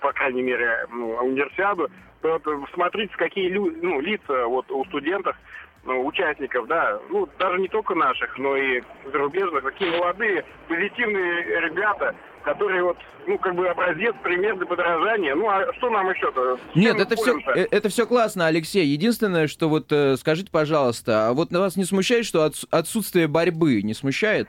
по 0.00 0.12
крайней 0.12 0.42
мере, 0.42 0.86
ну, 0.90 1.10
универсиаду, 1.16 1.88
то 2.22 2.32
вот, 2.32 2.46
э, 2.46 2.58
смотрите, 2.74 3.14
какие 3.16 3.48
лю- 3.48 3.74
ну, 3.82 4.00
лица 4.00 4.46
вот 4.46 4.70
у 4.70 4.84
студентов, 4.86 5.36
ну, 5.84 6.04
участников, 6.06 6.66
да, 6.66 6.98
ну, 7.10 7.28
даже 7.38 7.58
не 7.60 7.68
только 7.68 7.94
наших, 7.94 8.38
но 8.38 8.56
и 8.56 8.82
зарубежных, 9.12 9.62
такие 9.64 9.90
молодые, 9.90 10.44
позитивные 10.68 11.60
ребята, 11.60 12.14
которые 12.44 12.82
вот, 12.82 12.96
ну, 13.26 13.36
как 13.38 13.54
бы 13.54 13.68
образец, 13.68 14.14
пример 14.22 14.56
для 14.56 14.66
подражания. 14.66 15.34
Ну, 15.34 15.48
а 15.48 15.70
что 15.74 15.90
нам 15.90 16.10
еще-то? 16.10 16.56
С 16.56 16.76
Нет, 16.76 16.96
это 16.98 17.16
все, 17.16 17.38
споримся? 17.38 17.68
это 17.70 17.88
все 17.90 18.06
классно, 18.06 18.46
Алексей. 18.46 18.84
Единственное, 18.86 19.46
что 19.46 19.68
вот 19.68 19.90
э, 19.92 20.16
скажите, 20.16 20.50
пожалуйста, 20.50 21.28
а 21.28 21.32
вот 21.34 21.50
на 21.50 21.60
вас 21.60 21.76
не 21.76 21.84
смущает, 21.84 22.24
что 22.26 22.44
отс- 22.46 22.66
отсутствие 22.70 23.28
борьбы 23.28 23.82
не 23.82 23.92
смущает? 23.94 24.48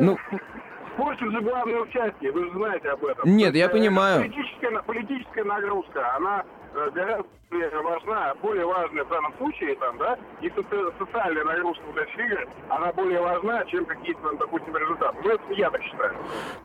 Ну, 0.00 0.18
Спорте 0.94 1.24
же 1.30 1.40
главное 1.40 1.80
участие, 1.80 2.32
вы 2.32 2.44
же 2.44 2.52
знаете 2.52 2.88
об 2.90 3.04
этом. 3.04 3.36
Нет, 3.36 3.54
я 3.54 3.66
э, 3.66 3.68
понимаю. 3.68 4.22
Политическая, 4.22 4.82
политическая 4.82 5.44
нагрузка, 5.44 6.14
она 6.16 6.44
э, 6.74 6.90
гораздо 6.94 7.26
более 7.50 7.70
важна, 7.82 8.34
более 8.42 8.66
важная 8.66 9.04
в 9.04 9.08
данном 9.08 9.34
случае, 9.38 9.74
там, 9.76 9.98
да, 9.98 10.16
и 10.40 10.46
соци- 10.48 10.92
социальная 10.98 11.44
нагрузка 11.44 11.82
вот 11.86 11.96
этих 11.96 12.18
игр, 12.18 12.48
она 12.68 12.92
более 12.92 13.20
важна, 13.20 13.64
чем 13.66 13.84
какие-то, 13.86 14.20
допустим, 14.38 14.76
результаты. 14.76 15.18
Ну, 15.22 15.30
это 15.30 15.42
я 15.56 15.70
так 15.70 15.82
считаю. 15.82 16.14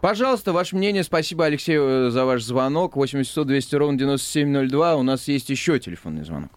пожалуйста, 0.01 0.53
ваше 0.53 0.75
мнение. 0.75 1.03
Спасибо, 1.03 1.45
Алексей, 1.45 1.77
э, 1.79 2.09
за 2.09 2.25
ваш 2.25 2.43
звонок. 2.43 2.95
800 2.95 3.48
200 3.48 3.75
ровно 3.75 3.98
9702. 3.98 4.95
У 4.95 5.03
нас 5.03 5.27
есть 5.27 5.50
еще 5.50 5.79
телефонный 5.79 6.24
звонок. 6.24 6.51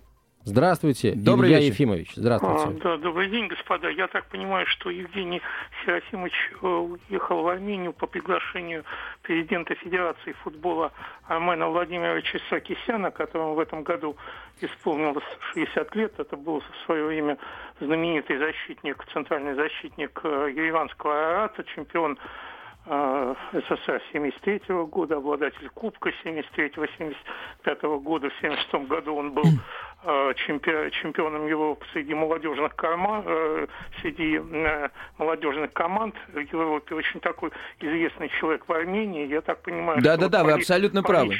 Здравствуйте, 0.45 1.13
Добрый 1.15 1.51
Илья 1.51 1.61
вечер. 1.61 1.73
Ефимович. 1.73 2.09
А, 2.17 2.21
Здравствуйте. 2.21 2.81
да, 2.83 2.97
добрый 2.97 3.29
день, 3.31 3.47
господа. 3.47 3.89
Я 3.89 4.09
так 4.09 4.27
понимаю, 4.27 4.67
что 4.67 4.91
Евгений 4.91 5.41
Серафимович 5.85 6.33
э, 6.61 6.67
уехал 6.67 7.43
в 7.43 7.49
Армению 7.49 7.93
по 7.93 8.09
приглашению 8.09 8.85
президента 9.23 9.77
Федерации 9.77 10.33
футбола 10.43 10.91
Армена 11.29 11.69
Владимировича 11.69 12.41
Саркисяна, 12.51 13.13
которому 13.13 13.55
в 13.55 13.61
этом 13.61 13.85
году 13.85 14.17
исполнилось 14.61 15.23
60 15.53 15.95
лет. 15.95 16.15
Это 16.19 16.37
был 16.37 16.59
в 16.61 16.87
свое 16.87 17.05
время 17.07 17.39
знаменитый 17.79 18.39
защитник, 18.39 19.05
центральный 19.13 19.55
защитник 19.55 20.21
э, 20.25 20.53
Ереванского 20.57 21.13
Арарата, 21.15 21.63
чемпион 21.63 22.19
СССР 22.85 24.03
73 24.13 24.61
года, 24.87 25.17
обладатель 25.19 25.69
Кубка 25.73 26.11
73-85 26.25 28.01
года. 28.01 28.29
В 28.29 28.35
76 28.41 28.89
году 28.89 29.15
он 29.15 29.33
был 29.33 29.45
э, 30.05 30.35
чемпи- 30.47 30.91
чемпионом 30.91 31.47
Европы 31.47 31.87
среди 31.93 32.13
молодежных 32.13 32.75
корма, 32.75 33.23
э, 33.25 33.67
среди 34.01 34.41
э, 34.41 34.89
молодежных 35.17 35.73
команд 35.73 36.17
в 36.33 36.39
Европе. 36.39 36.97
Очень 36.97 37.21
такой 37.21 37.51
известный 37.79 38.29
человек 38.41 38.65
в 38.67 38.73
Армении. 38.73 39.29
Я 39.29 39.43
так 39.43 39.63
понимаю, 39.63 40.03
Да-да-да, 40.03 40.43
вы 40.43 40.53
абсолютно 40.53 41.05
правы. 41.05 41.35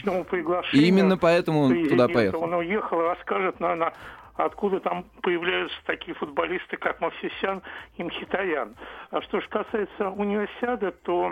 И 0.73 0.87
именно 0.87 1.19
поэтому 1.19 1.63
он 1.63 1.89
туда 1.89 2.07
поехал. 2.07 2.43
Он 2.43 2.55
уехал 2.55 3.01
и 3.01 3.05
расскажет, 3.05 3.59
наверное, 3.59 3.93
откуда 4.35 4.81
там 4.81 5.05
появляются 5.23 5.77
такие 5.85 6.15
футболисты, 6.15 6.77
как 6.77 7.01
Мавсисян 7.01 7.63
и 7.97 8.03
Мхитарян. 8.03 8.75
А 9.11 9.21
что 9.23 9.41
же 9.41 9.49
касается 9.49 10.11
универсиады, 10.11 10.93
то 11.03 11.27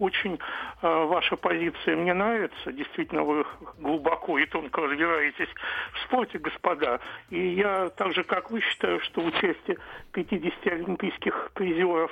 очень 0.00 0.38
э, 0.82 1.04
ваша 1.04 1.36
позиция 1.36 1.96
мне 1.96 2.14
нравится. 2.14 2.72
Действительно, 2.72 3.22
вы 3.22 3.44
глубоко 3.78 4.38
и 4.38 4.46
тонко 4.46 4.82
разбираетесь 4.82 5.48
в 5.92 5.98
спорте, 6.04 6.38
господа. 6.38 7.00
И 7.30 7.54
я 7.54 7.90
так 7.90 8.14
же, 8.14 8.24
как 8.24 8.50
вы, 8.50 8.60
считаю, 8.60 9.00
что 9.00 9.22
участие 9.22 9.78
50 10.12 10.66
олимпийских 10.66 11.50
призеров 11.54 12.10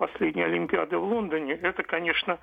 последней 0.00 0.44
Олимпиады 0.44 0.96
в 0.96 1.04
Лондоне, 1.04 1.52
это, 1.52 1.82
конечно, 1.82 2.38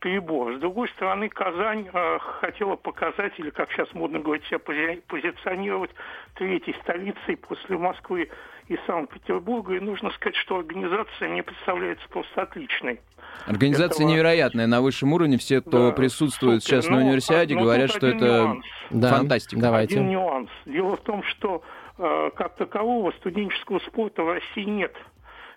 перебор. 0.00 0.56
С 0.56 0.58
другой 0.60 0.88
стороны, 0.88 1.28
Казань 1.28 1.88
э, 1.92 2.18
хотела 2.40 2.76
показать, 2.76 3.32
или, 3.38 3.50
как 3.50 3.70
сейчас 3.72 3.92
модно 3.94 4.18
говорить, 4.18 4.44
себя 4.46 4.58
пози- 4.58 5.02
позиционировать 5.06 5.90
третьей 6.34 6.74
столицей 6.82 7.36
после 7.36 7.76
Москвы 7.78 8.30
и 8.68 8.78
Санкт-Петербурга. 8.86 9.74
И 9.76 9.80
нужно 9.80 10.10
сказать, 10.10 10.36
что 10.36 10.58
организация 10.58 11.28
мне 11.28 11.42
представляется 11.42 12.06
просто 12.08 12.42
отличной. 12.42 13.00
Организация 13.46 14.04
Этого- 14.04 14.08
невероятная, 14.14 14.66
на 14.66 14.80
высшем 14.80 15.12
уровне. 15.12 15.38
Все, 15.38 15.60
кто 15.60 15.90
Да, 15.90 15.92
присутствует 15.96 16.62
супер. 16.62 16.82
сейчас 16.82 16.90
на 16.90 16.98
Но- 17.00 17.06
универсиаде, 17.06 17.54
но 17.54 17.62
говорят, 17.62 17.90
что 17.90 18.06
это 18.06 18.24
нюанс. 18.44 18.66
Да, 18.90 19.10
фантастика. 19.16 19.60
давайте. 19.60 19.96
Один 19.96 20.10
нюанс. 20.10 20.50
Дело 20.66 20.96
в 20.96 21.00
том, 21.00 21.22
что 21.24 21.62
э, 21.98 22.30
как 22.34 22.56
такового 22.56 23.12
студенческого 23.12 23.78
спорта 23.80 24.22
в 24.22 24.32
России 24.32 24.64
нет. 24.64 24.94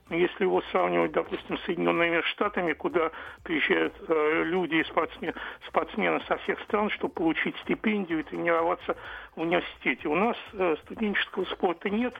Но 0.10 0.18
Если 0.18 0.44
его 0.44 0.62
сравнивать, 0.72 1.14
допустим, 1.14 1.58
с 1.58 1.64
Соединенными 1.64 2.22
Штатами, 2.22 2.74
куда 2.74 3.12
приезжают 3.44 3.96
э, 4.08 4.44
люди 4.44 4.76
и 4.76 4.84
спортсмен- 4.84 5.36
спортсмены 5.68 6.20
со 6.28 6.38
всех 6.38 6.60
стран, 6.62 6.90
чтобы 6.90 7.14
получить 7.14 7.56
стипендию 7.60 8.20
и 8.20 8.24
тренироваться 8.24 8.98
в 9.36 9.42
университете. 9.42 10.10
У 10.10 10.16
нас 10.16 10.36
э, 10.54 10.76
студенческого 10.84 11.46
спорта 11.46 11.90
нет, 11.90 12.14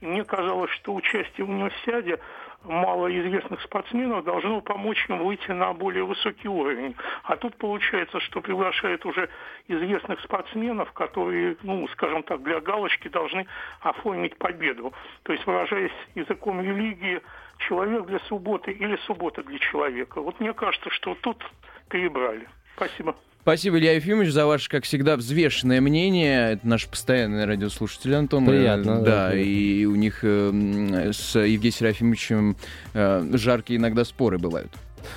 и 0.00 0.06
мне 0.06 0.24
казалось, 0.24 0.70
что 0.70 0.94
участие 0.94 1.44
в 1.44 1.50
универсиаде 1.50 2.20
малоизвестных 2.64 3.60
спортсменов 3.62 4.24
должно 4.24 4.60
помочь 4.60 5.06
им 5.08 5.18
выйти 5.24 5.50
на 5.50 5.72
более 5.72 6.04
высокий 6.04 6.48
уровень. 6.48 6.94
А 7.22 7.36
тут 7.36 7.56
получается, 7.56 8.20
что 8.20 8.40
приглашают 8.40 9.04
уже 9.06 9.28
известных 9.68 10.20
спортсменов, 10.20 10.92
которые, 10.92 11.56
ну, 11.62 11.86
скажем 11.88 12.22
так, 12.22 12.42
для 12.42 12.60
галочки 12.60 13.08
должны 13.08 13.46
оформить 13.80 14.36
победу. 14.36 14.92
То 15.22 15.32
есть, 15.32 15.46
выражаясь 15.46 15.92
языком 16.14 16.60
религии, 16.60 17.20
человек 17.58 18.06
для 18.06 18.18
субботы 18.20 18.72
или 18.72 18.96
суббота 19.06 19.42
для 19.42 19.58
человека. 19.58 20.20
Вот 20.20 20.40
мне 20.40 20.52
кажется, 20.52 20.90
что 20.90 21.14
тут 21.16 21.44
перебрали. 21.88 22.48
Спасибо. 22.76 23.14
Спасибо, 23.44 23.78
Илья 23.78 23.92
Ефимович, 23.92 24.30
за 24.30 24.46
ваше, 24.46 24.70
как 24.70 24.84
всегда, 24.84 25.16
взвешенное 25.18 25.78
мнение. 25.82 26.52
Это 26.52 26.66
наш 26.66 26.86
постоянный 26.86 27.44
радиослушатель 27.44 28.14
Антон. 28.14 28.46
Приятно, 28.46 29.02
да, 29.02 29.28
Да, 29.28 29.38
и 29.38 29.84
у 29.84 29.94
них 29.96 30.20
э, 30.22 31.10
с 31.12 31.38
Евгением 31.38 31.72
Серафимовичем 31.74 32.56
э, 32.94 33.28
жаркие 33.34 33.78
иногда 33.78 34.06
споры 34.06 34.38
бывают. 34.38 34.72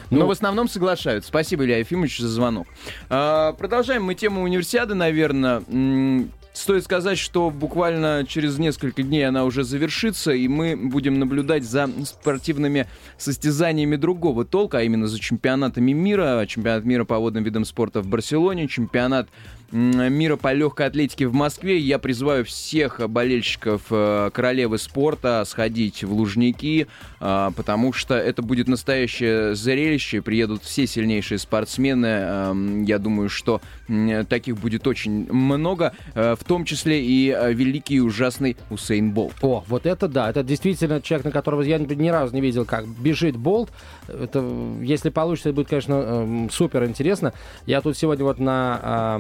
Но 0.10 0.20
Ну- 0.20 0.28
в 0.28 0.32
основном 0.32 0.68
соглашаются. 0.68 1.30
Спасибо, 1.30 1.64
Илья 1.64 1.78
Ефимович, 1.78 2.20
за 2.20 2.28
звонок. 2.28 2.68
А, 3.10 3.54
продолжаем 3.54 4.04
мы 4.04 4.14
тему 4.14 4.42
универсиады, 4.44 4.94
наверное. 4.94 5.64
Стоит 6.58 6.86
сказать, 6.86 7.20
что 7.20 7.52
буквально 7.52 8.26
через 8.28 8.58
несколько 8.58 9.04
дней 9.04 9.28
она 9.28 9.46
уже 9.46 9.64
завершится, 9.64 10.32
и 10.32 10.48
мы 10.48 10.76
будем 10.76 11.20
наблюдать 11.20 11.64
за 11.64 11.88
спортивными 12.04 12.88
состязаниями 13.20 13.96
другого 13.96 14.44
толка, 14.44 14.80
а 14.80 14.82
именно 14.82 15.06
за 15.06 15.20
чемпионатами 15.20 15.92
мира, 15.92 16.44
чемпионат 16.48 16.84
мира 16.84 17.06
по 17.06 17.20
водным 17.20 17.44
видам 17.44 17.64
спорта 17.64 18.02
в 18.02 18.08
Барселоне, 18.08 18.68
чемпионат 18.68 19.30
мира 19.72 20.36
по 20.38 20.54
легкой 20.54 20.88
атлетике 20.88 21.28
в 21.28 21.34
Москве. 21.34 21.78
Я 21.78 22.00
призываю 22.00 22.46
всех 22.46 23.02
болельщиков 23.10 23.82
э, 23.90 24.30
королевы 24.34 24.78
спорта 24.78 25.44
сходить 25.46 26.04
в 26.04 26.14
Лужники, 26.14 26.88
э, 27.20 27.52
потому 27.56 27.94
что 27.94 28.16
это 28.16 28.42
будет 28.42 28.68
настоящее 28.68 29.56
зрелище. 29.56 30.22
Приедут 30.22 30.64
все 30.64 30.88
сильнейшие 30.88 31.38
спортсмены. 31.38 32.06
Эм, 32.08 32.84
Я 32.84 33.00
думаю, 33.00 33.30
что 33.30 33.62
таких 34.30 34.58
будет 34.58 34.88
очень 34.88 35.32
много, 35.32 35.94
э, 36.14 36.36
в 36.40 36.44
том 36.44 36.66
числе 36.66 37.04
и 37.04 37.30
э, 37.30 37.54
великий 37.54 37.96
и 37.96 38.00
ужасный 38.00 38.58
Усейн 38.70 39.12
Болт. 39.12 39.34
О, 39.42 39.64
вот 39.68 39.86
это 39.86 40.08
да, 40.08 40.30
это 40.30 40.44
действительно 40.44 41.02
человек, 41.02 41.26
на 41.26 41.32
которого 41.32 41.62
я 41.62 41.78
ни, 41.78 42.10
разу 42.10 42.34
не 42.34 42.42
видел, 42.42 42.66
как 42.66 42.88
бежит 42.88 43.36
Болт. 43.38 43.72
Это, 44.08 44.44
если 44.82 45.10
получится, 45.10 45.50
это 45.50 45.56
будет, 45.56 45.70
конечно, 45.70 45.94
эм, 45.94 46.50
супер 46.50 46.86
интересно. 46.86 47.34
Я 47.66 47.82
тут 47.82 47.98
сегодня 47.98 48.26
вот 48.26 48.40
на, 48.40 48.80
а, 48.82 49.18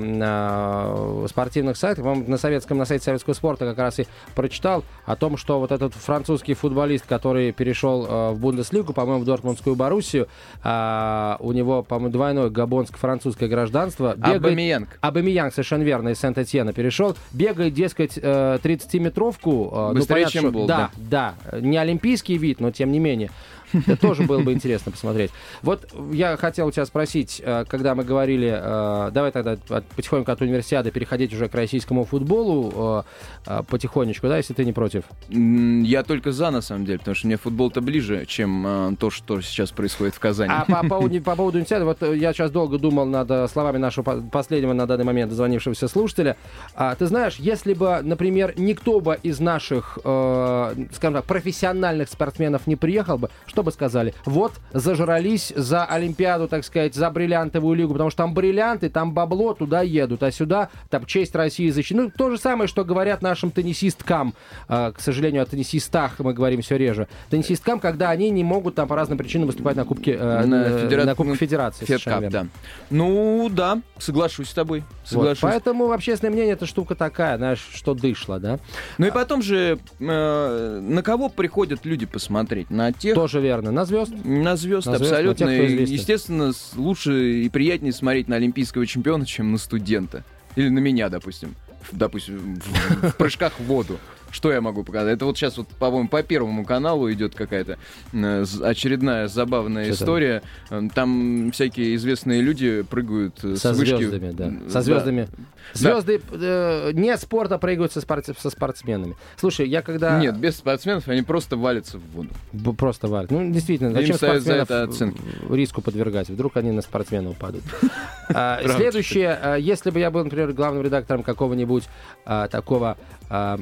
на 0.47 1.27
спортивных 1.27 1.77
сайтах, 1.77 2.05
на 2.05 2.37
советском, 2.37 2.77
на 2.77 2.85
сайте 2.85 3.05
советского 3.05 3.33
спорта 3.33 3.65
как 3.65 3.77
раз 3.77 3.99
и 3.99 4.07
прочитал 4.35 4.83
о 5.05 5.15
том, 5.15 5.37
что 5.37 5.59
вот 5.59 5.71
этот 5.71 5.93
французский 5.93 6.53
футболист, 6.53 7.05
который 7.07 7.51
перешел 7.51 8.05
э, 8.05 8.31
в 8.31 8.39
Бундеслигу, 8.39 8.93
по-моему, 8.93 9.21
в 9.23 9.25
Дортмундскую 9.25 9.75
Боруссию, 9.75 10.27
а, 10.63 11.37
у 11.39 11.51
него, 11.51 11.83
по-моему, 11.83 12.11
двойное 12.11 12.49
габонско-французское 12.49 13.49
гражданство. 13.49 14.15
бегает- 14.15 14.37
Абамиянг. 14.43 14.89
Абамиянг, 15.01 15.53
совершенно 15.53 15.83
верно, 15.83 16.09
из 16.09 16.19
Сент-Этьена 16.19 16.73
перешел. 16.73 17.15
Бегает, 17.31 17.73
дескать, 17.73 18.17
э, 18.21 18.59
30-метровку. 18.61 19.71
э, 19.91 19.93
Быстрее, 19.93 20.15
понятно, 20.15 20.31
чем 20.31 20.41
что- 20.43 20.51
Болт, 20.51 20.67
Да, 20.67 20.89
да. 20.97 21.35
Не 21.59 21.77
олимпийский 21.77 22.37
вид, 22.37 22.59
но 22.59 22.71
тем 22.71 22.91
не 22.91 22.99
менее. 22.99 23.29
Это 23.73 23.97
тоже 23.97 24.23
было 24.23 24.39
бы 24.41 24.53
интересно 24.53 24.91
посмотреть. 24.91 25.31
Вот 25.61 25.87
я 26.11 26.37
хотел 26.37 26.67
у 26.67 26.71
тебя 26.71 26.85
спросить, 26.85 27.41
э, 27.43 27.65
когда 27.67 27.95
мы 27.95 28.03
говорили, 28.03 28.53
э, 28.55 29.11
давай 29.11 29.31
тогда 29.31 29.57
от- 29.69 29.85
потихоньку 29.85 30.31
от 30.31 30.41
универсиады 30.41 30.91
переходить 30.91 31.33
уже 31.33 31.47
к 31.49 31.55
российскому 31.55 32.05
футболу 32.05 33.03
э, 33.45 33.63
потихонечку, 33.69 34.27
да, 34.27 34.37
если 34.37 34.53
ты 34.53 34.65
не 34.65 34.73
против. 34.73 35.03
Я 35.29 36.03
только 36.03 36.31
за, 36.31 36.51
на 36.51 36.61
самом 36.61 36.85
деле, 36.85 36.99
потому 36.99 37.15
что 37.15 37.27
мне 37.27 37.37
футбол-то 37.37 37.81
ближе, 37.81 38.25
чем 38.25 38.95
то, 38.99 39.09
что 39.09 39.41
сейчас 39.41 39.71
происходит 39.71 40.15
в 40.15 40.19
Казани. 40.19 40.51
А 40.53 40.65
по, 40.65 40.87
по 40.87 41.07
по 41.07 41.35
поводу 41.35 41.57
универсиады, 41.57 41.85
вот 41.85 42.01
я 42.01 42.33
сейчас 42.33 42.51
долго 42.51 42.77
думал 42.77 43.05
над 43.05 43.49
словами 43.51 43.77
нашего 43.77 44.03
по- 44.03 44.21
последнего 44.21 44.73
на 44.73 44.85
данный 44.85 45.03
момент 45.05 45.29
дозвонившегося 45.29 45.87
слушателя. 45.87 46.35
А, 46.75 46.95
ты 46.95 47.05
знаешь, 47.07 47.35
если 47.37 47.73
бы, 47.73 47.99
например, 48.03 48.53
никто 48.57 48.99
бы 48.99 49.17
из 49.23 49.39
наших, 49.39 49.97
скажем 50.01 51.13
так, 51.13 51.25
профессиональных 51.25 52.09
спортсменов 52.09 52.67
не 52.67 52.75
приехал 52.75 53.17
бы, 53.17 53.29
что 53.57 53.63
бы 53.63 53.71
сказали? 53.71 54.13
Вот, 54.25 54.53
зажрались 54.71 55.51
за 55.55 55.83
Олимпиаду, 55.83 56.47
так 56.47 56.63
сказать, 56.63 56.93
за 56.93 57.09
бриллиантовую 57.09 57.75
лигу, 57.75 57.93
потому 57.93 58.11
что 58.11 58.17
там 58.17 58.35
бриллианты, 58.35 58.87
там 58.87 59.13
бабло, 59.13 59.55
туда 59.55 59.81
едут, 59.81 60.21
а 60.21 60.31
сюда 60.31 60.69
там 60.91 61.07
честь 61.07 61.33
России 61.33 61.71
защищена. 61.71 62.03
Ну, 62.03 62.11
то 62.15 62.29
же 62.29 62.37
самое, 62.37 62.67
что 62.67 62.85
говорят 62.85 63.23
нашим 63.23 63.49
теннисисткам. 63.49 64.35
Э, 64.69 64.91
к 64.95 64.99
сожалению, 65.01 65.41
о 65.41 65.45
теннисистах 65.47 66.19
мы 66.19 66.35
говорим 66.35 66.61
все 66.61 66.77
реже. 66.77 67.07
Теннисисткам, 67.31 67.79
когда 67.79 68.11
они 68.11 68.29
не 68.29 68.43
могут 68.43 68.75
там 68.75 68.87
по 68.87 68.95
разным 68.95 69.17
причинам 69.17 69.47
выступать 69.47 69.75
на 69.75 69.85
Кубке, 69.85 70.11
э, 70.19 70.45
На 70.45 70.69
федера- 70.77 71.05
на 71.05 71.15
Кубке 71.15 71.33
Федерации. 71.33 71.85
Федкап, 71.85 72.25
да. 72.29 72.45
Ну, 72.91 73.49
да, 73.51 73.81
соглашусь 73.97 74.49
с 74.49 74.53
тобой. 74.53 74.81
Вот, 74.81 75.09
Соглашусь. 75.09 75.41
Поэтому 75.41 75.91
общественное 75.91 76.31
мнение 76.31 76.53
это 76.53 76.67
штука 76.67 76.93
такая, 76.93 77.37
знаешь, 77.37 77.67
что 77.73 77.95
дышло, 77.95 78.37
да? 78.37 78.59
Ну 78.99 79.07
и 79.07 79.11
потом 79.11 79.41
же, 79.41 79.79
э, 79.99 80.79
на 80.79 81.01
кого 81.01 81.29
приходят 81.29 81.83
люди 81.85 82.05
посмотреть? 82.05 82.69
На 82.69 82.91
тех, 82.91 83.15
Тоже 83.15 83.39
верно. 83.47 83.71
На 83.71 83.85
звезд. 83.85 84.11
на 84.23 84.55
звезд, 84.55 84.87
На 84.87 84.97
звезд, 84.97 85.11
абсолютно. 85.11 85.45
на 85.45 85.57
тех, 85.57 85.89
естественно, 85.89 86.51
лучше 86.75 87.43
и 87.43 87.49
приятнее 87.49 87.93
смотреть 87.93 88.27
на 88.27 88.35
олимпийского 88.35 88.85
чемпиона, 88.85 89.25
чем 89.25 89.51
на 89.51 89.57
студента. 89.57 90.23
Или 90.55 90.69
на 90.69 90.79
меня, 90.79 91.09
допустим. 91.09 91.55
Допустим, 91.91 92.59
в, 92.59 93.09
в 93.11 93.15
прыжках 93.15 93.53
в 93.59 93.63
воду. 93.63 93.99
Что 94.31 94.51
я 94.51 94.61
могу 94.61 94.83
показать? 94.83 95.15
Это 95.15 95.25
вот 95.25 95.37
сейчас, 95.37 95.57
вот, 95.57 95.67
по-моему, 95.67 96.09
по 96.09 96.21
Первому 96.23 96.65
каналу 96.65 97.11
идет 97.11 97.35
какая-то 97.35 97.77
э, 98.13 98.45
очередная 98.63 99.27
забавная 99.27 99.85
Что 99.85 99.93
там? 99.93 100.03
история. 100.05 100.41
Э, 100.69 100.81
Там 100.93 101.51
всякие 101.53 101.95
известные 101.95 102.41
люди 102.41 102.81
прыгают 102.83 103.43
э, 103.43 103.55
Со 103.55 103.73
с 103.73 103.77
вышки. 103.77 103.95
звездами, 103.95 104.31
да. 104.31 104.53
Со 104.69 104.81
звездами. 104.81 105.27
Звезды 105.73 106.21
э, 106.31 106.91
не 106.93 107.15
спорта 107.17 107.57
прыгают 107.57 107.91
со, 107.91 107.99
спорт- 108.01 108.29
со 108.37 108.49
спортсменами. 108.49 109.15
Слушай, 109.35 109.67
я 109.67 109.81
когда... 109.81 110.17
Нет, 110.19 110.37
без 110.37 110.55
спортсменов 110.57 111.07
они 111.07 111.21
просто 111.23 111.57
валятся 111.57 111.97
в 111.97 112.03
воду. 112.11 112.29
Просто 112.77 113.07
валят. 113.07 113.31
Ну, 113.31 113.51
действительно, 113.51 113.89
Им 113.89 113.95
зачем 113.95 114.13
за 114.13 114.17
спортсменов 114.27 114.63
это 114.71 114.83
оценки. 114.83 115.21
риску 115.49 115.81
подвергать? 115.81 116.29
Вдруг 116.29 116.55
они 116.57 116.71
на 116.71 116.81
спортсмена 116.81 117.29
упадут. 117.29 117.63
А, 118.29 118.59
Следующее, 118.75 119.39
а, 119.41 119.55
если 119.55 119.89
бы 119.89 119.99
я 119.99 120.11
был, 120.11 120.21
например, 120.25 120.51
главным 120.51 120.83
редактором 120.83 121.23
какого-нибудь 121.23 121.85
а, 122.25 122.49
такого 122.49 122.97
а, 123.29 123.57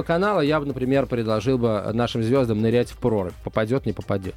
стебного 0.00 0.02
канала, 0.02 0.40
я 0.40 0.60
бы, 0.60 0.66
например, 0.66 1.06
предложил 1.06 1.58
бы 1.58 1.90
нашим 1.92 2.22
звездам 2.22 2.60
нырять 2.60 2.90
в 2.90 2.96
прорубь. 2.96 3.32
Попадет, 3.44 3.86
не 3.86 3.92
попадет. 3.92 4.34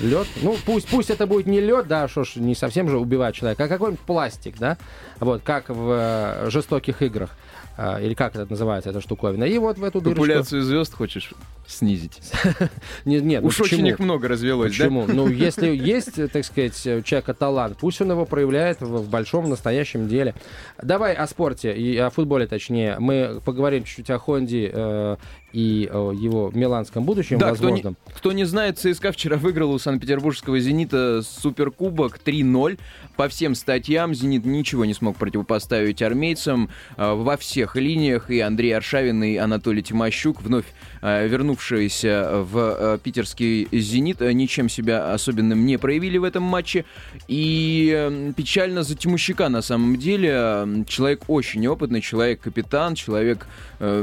Лед. 0.00 0.26
Ну, 0.42 0.56
пусть, 0.64 0.88
пусть 0.88 1.10
это 1.10 1.26
будет 1.26 1.46
не 1.46 1.60
лед, 1.60 1.86
да, 1.88 2.08
что 2.08 2.24
ж, 2.24 2.36
не 2.36 2.54
совсем 2.54 2.88
же 2.88 2.98
убивать 2.98 3.34
человека, 3.34 3.64
а 3.64 3.68
какой-нибудь 3.68 4.00
пластик, 4.00 4.58
да, 4.58 4.76
вот, 5.20 5.42
как 5.44 5.68
в 5.68 5.90
э, 5.90 6.50
жестоких 6.50 7.02
играх. 7.02 7.30
А, 7.76 8.00
или 8.00 8.14
как 8.14 8.34
это 8.34 8.46
называется, 8.50 8.90
эта 8.90 9.00
штуковина. 9.00 9.44
И 9.44 9.56
вот 9.58 9.78
в 9.78 9.84
эту. 9.84 10.00
Популяцию 10.00 10.62
звезд 10.62 10.94
хочешь 10.94 11.32
снизить? 11.68 12.20
Не- 13.04 13.20
Нет, 13.20 13.42
ну 13.42 13.48
Уж 13.48 13.60
очень 13.60 13.86
их 13.86 13.98
много 13.98 14.26
развелось? 14.28 14.70
Почему? 14.76 15.04
Ну, 15.06 15.28
если 15.28 15.68
есть, 15.68 16.14
так 16.32 16.44
сказать, 16.44 16.74
у 16.86 17.02
человека 17.02 17.34
талант, 17.34 17.76
пусть 17.80 18.00
он 18.00 18.10
его 18.10 18.24
проявляет 18.24 18.80
в, 18.80 19.08
большом 19.08 19.48
настоящем 19.48 20.08
деле. 20.08 20.34
Давай 20.82 21.14
о 21.14 21.26
спорте 21.26 21.72
и 21.76 21.96
о 21.98 22.10
футболе, 22.10 22.46
точнее. 22.46 22.96
Мы 22.98 23.40
поговорим 23.44 23.84
чуть-чуть 23.84 24.10
о 24.10 24.18
Хонде 24.18 24.70
э, 24.72 25.16
и 25.52 25.88
его 25.90 26.50
миланском 26.54 27.04
будущем, 27.04 27.38
Да, 27.38 27.52
кто 27.52 27.66
не, 27.66 27.70
возможном. 27.70 27.96
кто 28.14 28.32
не 28.32 28.44
знает, 28.44 28.78
ЦСКА 28.78 29.12
вчера 29.12 29.36
выиграл 29.36 29.72
у 29.72 29.78
Санкт-Петербургского 29.78 30.58
«Зенита» 30.60 31.22
суперкубок 31.22 32.18
3-0. 32.24 32.78
по 33.16 33.28
всем 33.28 33.54
статьям 33.54 34.14
«Зенит» 34.14 34.44
ничего 34.44 34.84
не 34.84 34.94
смог 34.94 35.16
противопоставить 35.16 36.02
армейцам 36.02 36.70
э, 36.96 37.12
во 37.12 37.36
всех 37.36 37.76
линиях. 37.76 38.30
И 38.30 38.40
Андрей 38.40 38.76
Аршавин, 38.76 39.22
и 39.24 39.36
Анатолий 39.36 39.82
Тимощук, 39.82 40.42
вновь 40.42 40.66
э, 41.02 41.26
вернувшиеся 41.58 42.44
в 42.44 42.58
э, 42.58 42.98
питерский 43.02 43.68
«Зенит», 43.72 44.22
э, 44.22 44.32
ничем 44.32 44.68
себя 44.68 45.12
особенным 45.12 45.66
не 45.66 45.76
проявили 45.78 46.18
в 46.18 46.24
этом 46.24 46.42
матче. 46.42 46.84
И 47.26 47.92
э, 47.94 48.32
печально 48.36 48.82
за 48.82 48.94
Тимощука 48.94 49.48
на 49.48 49.62
самом 49.62 49.96
деле. 49.96 50.30
Э, 50.32 50.84
человек 50.86 51.24
очень 51.28 51.66
опытный, 51.66 52.00
человек-капитан, 52.00 52.94
человек 52.94 53.46
э, 53.80 54.00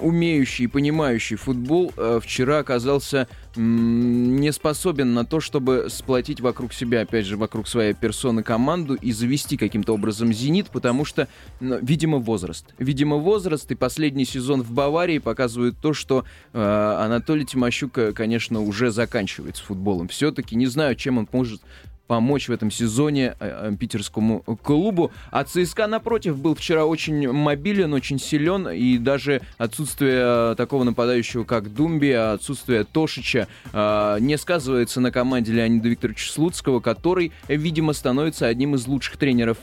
умеющий 0.00 0.64
и 0.64 0.68
понимающий 0.68 1.36
футбол. 1.36 1.92
Э, 1.96 2.20
вчера 2.22 2.58
оказался 2.58 3.28
не 3.58 4.52
способен 4.52 5.14
на 5.14 5.24
то, 5.24 5.40
чтобы 5.40 5.86
сплотить 5.90 6.40
вокруг 6.40 6.72
себя, 6.72 7.00
опять 7.00 7.26
же, 7.26 7.36
вокруг 7.36 7.66
своей 7.66 7.92
персоны 7.92 8.42
команду 8.42 8.94
и 8.94 9.10
завести 9.10 9.56
каким-то 9.56 9.94
образом 9.94 10.32
«Зенит», 10.32 10.68
потому 10.70 11.04
что, 11.04 11.28
ну, 11.60 11.78
видимо, 11.82 12.18
возраст. 12.18 12.66
Видимо, 12.78 13.16
возраст, 13.16 13.70
и 13.70 13.74
последний 13.74 14.24
сезон 14.24 14.62
в 14.62 14.70
Баварии 14.70 15.18
показывает 15.18 15.74
то, 15.80 15.92
что 15.92 16.24
Анатолий 16.52 17.44
Тимощук, 17.44 17.98
э, 17.98 18.12
конечно, 18.12 18.60
уже 18.60 18.90
заканчивает 18.90 19.56
с 19.56 19.60
футболом. 19.60 20.08
Все-таки 20.08 20.56
не 20.56 20.66
знаю, 20.66 20.94
чем 20.94 21.18
он 21.18 21.28
может 21.32 21.60
помочь 22.08 22.48
в 22.48 22.52
этом 22.52 22.72
сезоне 22.72 23.36
э, 23.38 23.70
э, 23.70 23.76
питерскому 23.78 24.40
клубу. 24.62 25.12
А 25.30 25.44
ЦСКА, 25.44 25.86
напротив, 25.86 26.38
был 26.38 26.56
вчера 26.56 26.86
очень 26.86 27.30
мобилен, 27.30 27.92
очень 27.92 28.18
силен, 28.18 28.68
и 28.68 28.98
даже 28.98 29.42
отсутствие 29.58 30.56
такого 30.56 30.82
нападающего, 30.82 31.44
как 31.44 31.72
Думби, 31.72 32.08
отсутствие 32.08 32.84
Тошича 32.84 33.46
э, 33.72 34.16
не 34.20 34.36
сказывается 34.38 35.00
на 35.00 35.12
команде 35.12 35.52
Леонида 35.52 35.88
Викторовича 35.88 36.32
Слуцкого, 36.32 36.80
который, 36.80 37.32
видимо, 37.46 37.92
становится 37.92 38.46
одним 38.46 38.74
из 38.74 38.86
лучших 38.86 39.18
тренеров 39.18 39.58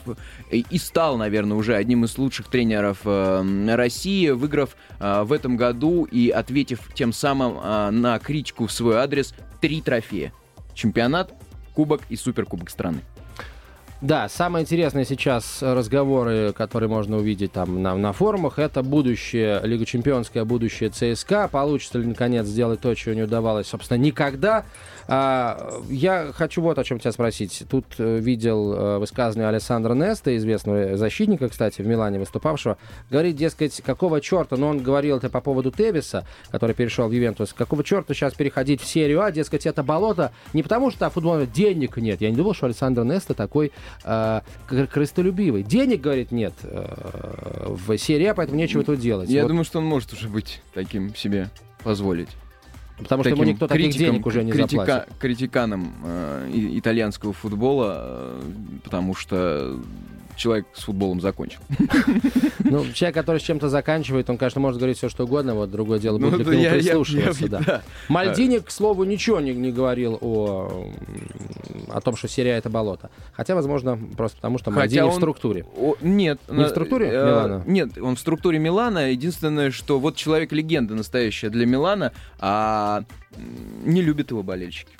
и 0.50 0.78
стал, 0.78 1.18
наверное, 1.18 1.56
уже 1.56 1.74
одним 1.74 2.04
из 2.04 2.16
лучших 2.16 2.46
тренеров 2.46 2.98
России, 3.04 4.30
выиграв 4.30 4.76
в 5.00 5.32
этом 5.32 5.56
году 5.56 6.04
и 6.04 6.30
ответив 6.30 6.80
тем 6.94 7.12
самым 7.12 8.00
на 8.00 8.18
критику 8.20 8.66
в 8.66 8.72
свой 8.72 8.98
адрес 8.98 9.34
три 9.60 9.80
трофея. 9.80 10.32
Чемпионат, 10.74 11.34
кубок 11.76 12.00
и 12.08 12.16
суперкубок 12.16 12.70
страны. 12.70 13.02
Да, 14.02 14.28
самое 14.28 14.62
интересное 14.62 15.06
сейчас 15.06 15.62
разговоры, 15.62 16.52
которые 16.52 16.88
можно 16.88 17.16
увидеть 17.16 17.52
там 17.52 17.82
на, 17.82 17.94
на 17.94 18.12
форумах, 18.12 18.58
это 18.58 18.82
будущее, 18.82 19.60
Лига 19.64 19.86
Чемпионская, 19.86 20.44
будущее 20.44 20.90
ЦСКА. 20.90 21.48
Получится 21.48 21.98
ли, 21.98 22.06
наконец, 22.06 22.46
сделать 22.46 22.80
то, 22.80 22.94
чего 22.94 23.14
не 23.14 23.22
удавалось, 23.22 23.68
собственно, 23.68 23.96
никогда. 23.98 24.64
А, 25.08 25.70
я 25.88 26.32
хочу 26.32 26.62
вот 26.62 26.78
о 26.78 26.84
чем 26.84 26.98
тебя 26.98 27.12
спросить. 27.12 27.64
Тут 27.70 27.84
э, 27.98 28.18
видел 28.18 28.72
э, 28.72 28.98
высказывание 28.98 29.48
Александра 29.48 29.94
Неста, 29.94 30.36
известного 30.36 30.96
защитника, 30.96 31.48
кстати, 31.48 31.82
в 31.82 31.86
Милане 31.86 32.18
выступавшего. 32.18 32.76
Говорит, 33.10 33.36
дескать, 33.36 33.80
какого 33.82 34.20
черта, 34.20 34.56
но 34.56 34.68
он 34.68 34.82
говорил 34.82 35.18
это 35.18 35.30
по 35.30 35.40
поводу 35.40 35.70
Тевиса, 35.70 36.26
который 36.50 36.74
перешел 36.74 37.08
в 37.08 37.12
Ювентус, 37.12 37.52
какого 37.52 37.84
черта 37.84 38.14
сейчас 38.14 38.34
переходить 38.34 38.80
в 38.80 38.86
серию 38.86 39.22
А, 39.22 39.30
дескать, 39.30 39.66
это 39.66 39.82
болото 39.82 40.32
не 40.52 40.62
потому, 40.62 40.90
что 40.90 41.08
футбол 41.10 41.46
денег 41.46 41.96
нет. 41.98 42.20
Я 42.20 42.30
не 42.30 42.36
думал, 42.36 42.54
что 42.54 42.66
Александр 42.66 43.04
Неста 43.04 43.34
такой 43.34 43.72
э, 44.04 44.40
крыстолюбивый. 44.68 45.62
Денег, 45.62 46.00
говорит, 46.00 46.32
нет 46.32 46.54
э, 46.62 47.66
в 47.68 47.96
серии 47.96 48.26
А, 48.26 48.34
поэтому 48.34 48.58
нечего 48.58 48.82
тут 48.82 48.98
делать. 48.98 49.30
Я 49.30 49.42
вот. 49.42 49.48
думаю, 49.48 49.64
что 49.64 49.78
он 49.78 49.84
может 49.84 50.12
уже 50.12 50.28
быть 50.28 50.62
таким 50.74 51.14
себе 51.14 51.48
позволить. 51.84 52.28
Потому 52.98 53.22
что 53.22 53.30
ему 53.30 53.44
никто 53.44 53.66
таких 53.66 53.94
денег 53.94 54.26
уже 54.26 54.42
не 54.42 54.52
критика, 54.52 54.84
заплатит. 54.86 55.14
Критиканом 55.18 55.94
э, 56.04 56.50
итальянского 56.52 57.32
футбола, 57.32 57.96
э, 57.98 58.42
потому 58.84 59.14
что 59.14 59.78
человек 60.36 60.66
с 60.74 60.84
футболом 60.84 61.20
закончил. 61.20 61.60
Ну, 62.68 62.84
человек, 62.92 63.14
который 63.14 63.38
с 63.38 63.44
чем-то 63.44 63.68
заканчивает, 63.68 64.28
он, 64.28 64.38
конечно, 64.38 64.60
может 64.60 64.80
говорить 64.80 64.98
все, 64.98 65.08
что 65.08 65.22
угодно, 65.22 65.54
вот 65.54 65.70
другое 65.70 66.00
дело, 66.00 66.18
будет 66.18 66.32
ну, 66.32 66.38
ли 66.38 66.44
к 66.44 66.48
нему 66.48 66.74
прислушиваться. 66.74 67.44
Я, 67.44 67.46
я, 67.46 67.48
да. 67.48 67.60
Да. 67.64 67.82
Мальдини, 68.08 68.58
к 68.58 68.72
слову, 68.72 69.04
ничего 69.04 69.38
не, 69.38 69.54
не 69.54 69.70
говорил 69.70 70.18
о, 70.20 70.90
о 71.88 72.00
том, 72.00 72.16
что 72.16 72.26
серия 72.26 72.56
это 72.56 72.68
болото. 72.68 73.10
Хотя, 73.34 73.54
возможно, 73.54 73.96
просто 74.16 74.38
потому, 74.38 74.58
что 74.58 74.72
Мальдини 74.72 75.02
он, 75.02 75.12
в 75.12 75.14
структуре. 75.14 75.64
О, 75.76 75.94
нет. 76.00 76.40
Не 76.48 76.64
в 76.64 76.68
структуре 76.68 77.06
э, 77.06 77.24
Милана? 77.24 77.62
Нет, 77.66 77.98
он 77.98 78.16
в 78.16 78.20
структуре 78.20 78.58
Милана. 78.58 79.10
Единственное, 79.12 79.70
что 79.70 80.00
вот 80.00 80.16
человек-легенда 80.16 80.94
настоящая 80.94 81.50
для 81.50 81.66
Милана, 81.66 82.12
а 82.40 83.04
не 83.84 84.02
любит 84.02 84.32
его 84.32 84.42
болельщики. 84.42 84.96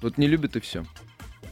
Вот 0.00 0.18
не 0.18 0.26
любит 0.26 0.56
и 0.56 0.60
все. 0.60 0.84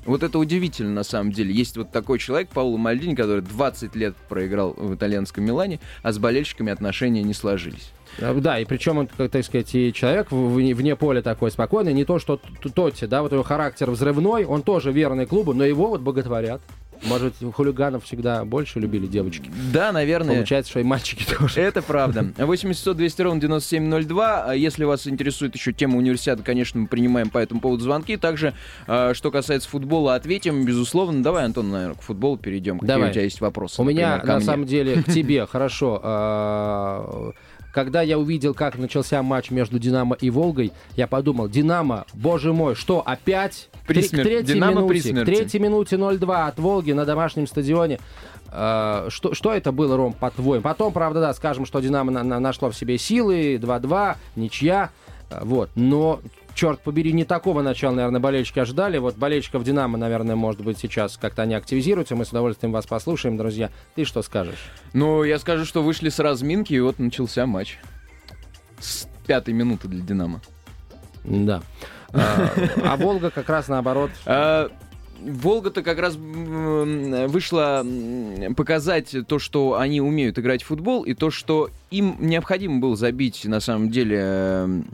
Вот 0.07 0.23
это 0.23 0.39
удивительно, 0.39 0.91
на 0.93 1.03
самом 1.03 1.33
деле. 1.33 1.53
Есть 1.53 1.77
вот 1.77 1.91
такой 1.91 2.19
человек, 2.19 2.49
Пауло 2.49 2.77
Мальдини, 2.77 3.15
который 3.15 3.43
20 3.43 3.97
лет 3.97 4.15
проиграл 4.29 4.73
в 4.77 4.95
итальянском 4.95 5.45
Милане, 5.45 5.81
а 6.03 6.13
с 6.13 6.19
болельщиками 6.19 6.73
отношения 6.73 7.23
не 7.23 7.35
сложились. 7.35 7.91
А, 8.21 8.33
да, 8.35 8.59
и 8.59 8.65
причем 8.65 8.99
он, 8.99 9.09
как 9.09 9.31
так 9.31 9.45
сказать, 9.45 9.75
и 9.75 9.93
человек 9.93 10.31
вне, 10.31 10.75
вне 10.75 10.97
поля 10.97 11.23
такой 11.23 11.51
спокойный, 11.51 11.93
не 11.93 12.05
то, 12.05 12.19
что 12.19 12.41
Тотти, 12.75 13.07
да, 13.07 13.23
вот 13.23 13.33
его 13.33 13.43
характер 13.43 13.91
взрывной, 13.91 14.45
он 14.45 14.63
тоже 14.63 14.93
верный 14.93 15.27
клубу, 15.27 15.53
но 15.53 15.65
его 15.65 15.89
вот 15.89 16.01
боготворят. 16.01 16.63
Может, 17.05 17.35
хулиганов 17.55 18.05
всегда 18.05 18.45
больше 18.45 18.81
любили 18.81 19.07
девочки? 19.07 19.51
Да, 19.73 19.93
наверное. 19.93 20.37
Получается, 20.37 20.71
что 20.71 20.81
и 20.81 20.83
мальчики 20.83 21.25
тоже. 21.39 21.61
Это 21.61 21.83
правда. 21.83 22.33
800 22.37 22.97
200 22.97 23.23
ровно 23.23 23.41
9702. 23.41 24.45
А 24.49 24.55
если 24.55 24.85
вас 24.85 25.07
интересует 25.07 25.55
еще 25.55 25.73
тема 25.73 25.99
универсиады, 25.99 26.43
конечно, 26.43 26.81
мы 26.81 26.87
принимаем 26.87 27.31
по 27.31 27.39
этому 27.39 27.61
поводу 27.61 27.83
звонки. 27.85 28.17
Также, 28.17 28.55
а, 28.87 29.15
что 29.15 29.31
касается 29.31 29.69
футбола, 29.69 30.15
ответим, 30.15 30.65
безусловно. 30.65 31.23
Давай, 31.23 31.45
Антон, 31.45 31.71
наверное, 31.71 31.97
к 31.97 32.03
футболу 32.03 32.37
перейдем. 32.37 32.79
Какие 32.79 32.95
Давай. 32.95 33.11
у 33.11 33.13
тебя 33.13 33.23
есть 33.23 33.41
вопросы? 33.41 33.81
У 33.81 33.85
меня, 33.85 34.23
на 34.25 34.41
самом 34.41 34.67
деле, 34.67 35.03
к 35.03 35.07
тебе, 35.13 35.47
хорошо. 35.51 37.35
А, 37.77 37.85
когда 37.85 38.03
я 38.03 38.19
увидел, 38.19 38.55
как 38.55 38.79
начался 38.79 39.23
матч 39.23 39.51
между 39.51 39.79
Динамо 39.79 40.17
и 40.19 40.31
Волгой, 40.31 40.73
я 40.97 41.07
подумал, 41.07 41.49
Динамо, 41.49 42.07
боже 42.15 42.53
мой, 42.53 42.75
что, 42.75 43.03
опять? 43.05 43.69
При 43.87 44.03
смер... 44.03 44.23
К 44.23 44.25
третьей 44.25 44.55
Динамо 44.55 44.73
минуте, 44.73 44.89
при 44.89 45.01
смерти. 45.01 45.31
К 45.31 45.37
третьей 45.37 45.61
минуте 45.61 45.97
0-2 45.97 46.47
от 46.49 46.59
Волги 46.59 46.93
на 46.93 47.05
домашнем 47.05 47.47
стадионе. 47.47 48.01
Uh, 48.49 49.11
что, 49.11 49.35
что 49.35 49.53
это 49.53 49.73
было, 49.73 49.97
Ром, 49.97 50.15
по-твоему? 50.15 50.63
Потом, 50.63 50.93
правда, 50.93 51.21
да, 51.21 51.35
скажем, 51.35 51.67
что 51.67 51.81
Динамо 51.81 52.11
на, 52.13 52.23
на, 52.23 52.41
нашло 52.41 52.71
в 52.71 52.77
себе 52.77 52.97
силы, 52.97 53.57
2-2, 53.57 54.17
ничья. 54.37 54.91
Uh, 55.29 55.45
вот. 55.45 55.71
Но 55.75 56.21
черт 56.57 56.81
побери, 56.81 57.13
не 57.13 57.25
такого 57.25 57.63
начала, 57.63 57.95
наверное, 57.95 58.21
болельщики 58.21 58.59
ожидали. 58.59 58.99
Вот 58.99 59.17
болельщиков 59.17 59.63
«Динамо», 59.63 59.99
наверное, 59.99 60.35
может 60.35 60.63
быть, 60.63 60.79
сейчас 60.79 61.17
как-то 61.17 61.43
они 61.43 61.55
активизируются. 61.55 62.17
Мы 62.17 62.25
с 62.25 62.31
удовольствием 62.31 62.73
вас 62.73 62.87
послушаем, 62.87 63.37
друзья. 63.37 63.71
Ты 63.95 64.05
что 64.05 64.23
скажешь? 64.23 64.71
Ну, 64.95 65.23
я 65.23 65.39
скажу, 65.39 65.65
что 65.67 65.83
вышли 65.83 66.09
с 66.09 66.19
разминки, 66.19 66.73
и 66.73 66.81
вот 66.81 66.99
начался 66.99 67.47
матч. 67.47 67.79
С 68.81 69.07
пятой 69.27 69.55
минуты 69.55 69.87
для 69.87 70.01
«Динамо». 70.01 70.41
Да. 71.25 71.63
А, 72.13 72.51
а 72.85 72.97
«Волга» 72.97 73.31
как 73.31 73.49
раз 73.49 73.69
наоборот... 73.69 74.11
А, 74.27 74.71
Волга-то 75.19 75.83
как 75.83 75.99
раз 75.99 76.15
вышла 76.15 77.85
показать 78.55 79.17
то, 79.27 79.39
что 79.39 79.79
они 79.79 80.03
умеют 80.03 80.39
играть 80.39 80.63
в 80.63 80.67
футбол, 80.67 81.05
и 81.05 81.15
то, 81.15 81.31
что 81.31 81.71
им 81.91 82.17
необходимо 82.21 82.81
было 82.81 82.97
забить, 82.97 83.47
на 83.47 83.61
самом 83.61 83.91
деле, 83.91 84.85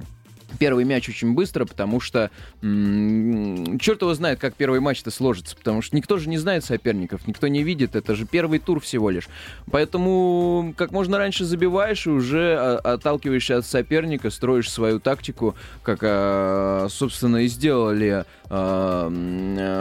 первый 0.63 0.85
мяч 0.85 1.09
очень 1.09 1.35
быстро, 1.35 1.65
потому 1.65 1.99
что 1.99 2.31
м- 2.63 3.81
черт 3.81 4.01
его 4.01 4.15
знает, 4.15 4.39
как 4.39 4.55
первый 4.55 4.79
матч-то 4.79 5.11
сложится, 5.11 5.57
потому 5.57 5.83
что 5.83 5.97
никто 5.97 6.19
же 6.19 6.29
не 6.29 6.39
знает 6.39 6.65
соперников, 6.65 7.27
никто 7.27 7.49
не 7.49 7.65
видит, 7.65 7.97
это 7.97 8.15
же 8.15 8.27
первый 8.27 8.61
тур 8.61 8.79
всего 8.79 9.11
лишь. 9.11 9.29
Поэтому 9.73 10.73
как 10.77 10.93
можно 10.93 11.19
раньше 11.19 11.45
забиваешь 11.45 12.07
и 12.07 12.11
уже 12.11 12.57
а, 12.57 12.77
отталкиваешься 12.95 13.57
от 13.57 13.67
соперника, 13.67 14.31
строишь 14.31 14.71
свою 14.71 15.01
тактику, 15.01 15.57
как, 15.83 15.99
а, 16.03 16.87
собственно, 16.89 17.39
и 17.39 17.49
сделали 17.49 18.25
а, 18.49 19.09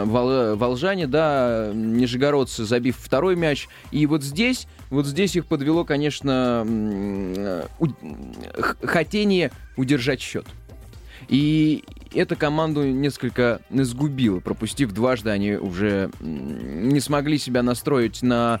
вол, 0.04 0.56
волжане, 0.56 1.06
да, 1.06 1.70
нижегородцы, 1.72 2.64
забив 2.64 2.96
второй 2.98 3.36
мяч. 3.36 3.68
И 3.92 4.04
вот 4.06 4.24
здесь, 4.24 4.66
вот 4.90 5.06
здесь 5.06 5.36
их 5.36 5.46
подвело, 5.46 5.84
конечно, 5.84 6.66
хотение 8.82 9.52
удержать 9.76 10.20
счет. 10.20 10.46
И 11.32 11.82
эта 12.14 12.36
команду 12.36 12.84
несколько 12.84 13.62
сгубила. 13.70 14.40
Пропустив 14.40 14.92
дважды, 14.92 15.30
они 15.30 15.52
уже 15.52 16.10
не 16.20 17.00
смогли 17.00 17.38
себя 17.38 17.62
настроить 17.62 18.20
на 18.20 18.60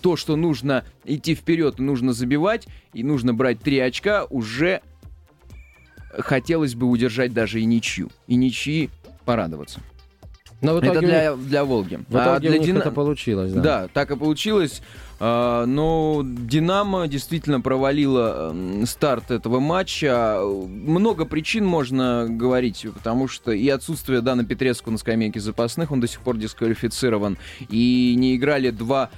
то, 0.00 0.16
что 0.16 0.36
нужно 0.36 0.84
идти 1.04 1.34
вперед, 1.34 1.78
нужно 1.78 2.14
забивать, 2.14 2.66
и 2.94 3.04
нужно 3.04 3.34
брать 3.34 3.60
три 3.60 3.78
очка. 3.78 4.24
Уже 4.24 4.80
хотелось 6.12 6.74
бы 6.74 6.86
удержать 6.86 7.34
даже 7.34 7.60
и 7.60 7.66
ничью. 7.66 8.08
И 8.26 8.36
ничьи 8.36 8.88
порадоваться. 9.26 9.82
Но 10.60 10.74
в 10.74 10.80
итоге 10.80 10.90
это 10.98 11.00
для, 11.00 11.36
для 11.36 11.64
Волги. 11.64 11.96
В 12.08 12.12
итоге 12.12 12.30
а 12.30 12.40
для 12.40 12.50
у 12.50 12.54
них 12.54 12.62
Дина- 12.64 12.78
это 12.80 12.90
получилось, 12.90 13.52
да. 13.52 13.60
Да, 13.60 13.88
так 13.92 14.10
и 14.10 14.16
получилось. 14.16 14.82
А, 15.22 15.66
Но 15.66 16.22
Динамо 16.24 17.06
действительно 17.06 17.60
провалила 17.60 18.50
м, 18.52 18.86
старт 18.86 19.30
этого 19.30 19.60
матча. 19.60 20.40
Много 20.42 21.24
причин 21.26 21.64
можно 21.66 22.26
говорить, 22.28 22.86
потому 22.94 23.28
что 23.28 23.52
и 23.52 23.68
отсутствие 23.68 24.20
Дана 24.22 24.44
Петреску 24.44 24.90
на 24.90 24.98
скамейке 24.98 25.40
запасных, 25.40 25.90
он 25.92 26.00
до 26.00 26.08
сих 26.08 26.20
пор 26.20 26.36
дисквалифицирован, 26.38 27.36
и 27.68 28.14
не 28.16 28.36
играли 28.36 28.70
два, 28.70 29.10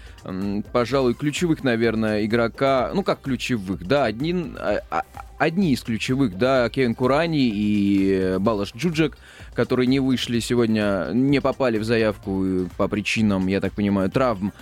пожалуй, 0.73 1.15
ключевых, 1.15 1.63
наверное, 1.65 2.25
игрока, 2.25 2.91
ну 2.95 3.03
как 3.03 3.21
ключевых, 3.21 3.87
да, 3.87 4.05
один, 4.05 4.57
а- 4.61 4.81
а- 4.91 5.05
одни 5.43 5.73
из 5.73 5.81
ключевых, 5.83 6.39
да, 6.39 6.69
Кевин 6.71 6.95
Курани 6.95 7.51
и 7.53 8.37
Балаш 8.39 8.73
Джуджек, 8.77 9.19
которые 9.55 9.87
не 9.89 9.99
вышли 10.01 10.39
сегодня, 10.39 11.09
не 11.13 11.41
попали 11.41 11.79
в 11.79 11.85
заявку 11.85 12.45
э, 12.45 12.67
по 12.77 12.87
причинам, 12.89 13.49
я 13.49 13.61
так 13.61 13.73
понимаю, 13.73 14.09
травм. 14.11 14.53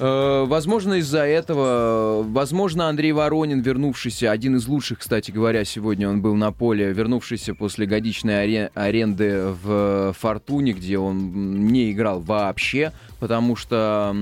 Э, 0.00 0.44
Возможно, 0.48 0.94
из-за 0.94 1.20
этого, 1.24 2.24
возможно, 2.24 2.88
Андрей 2.88 3.12
Воронин, 3.12 3.60
вернувшийся, 3.60 4.32
один 4.32 4.56
из 4.56 4.66
лучших, 4.66 4.98
кстати 4.98 5.30
говоря, 5.30 5.64
сегодня 5.64 6.08
он 6.08 6.20
был 6.22 6.34
на 6.34 6.50
поле, 6.52 6.92
вернувшийся 6.92 7.54
после 7.54 7.86
годичной 7.86 8.34
аре- 8.44 8.70
аренды 8.74 9.54
в 9.62 10.12
Фортуне, 10.18 10.72
где 10.72 10.98
он 10.98 11.66
не 11.66 11.92
играл 11.92 12.20
вообще, 12.20 12.92
потому 13.20 13.54
что 13.54 14.16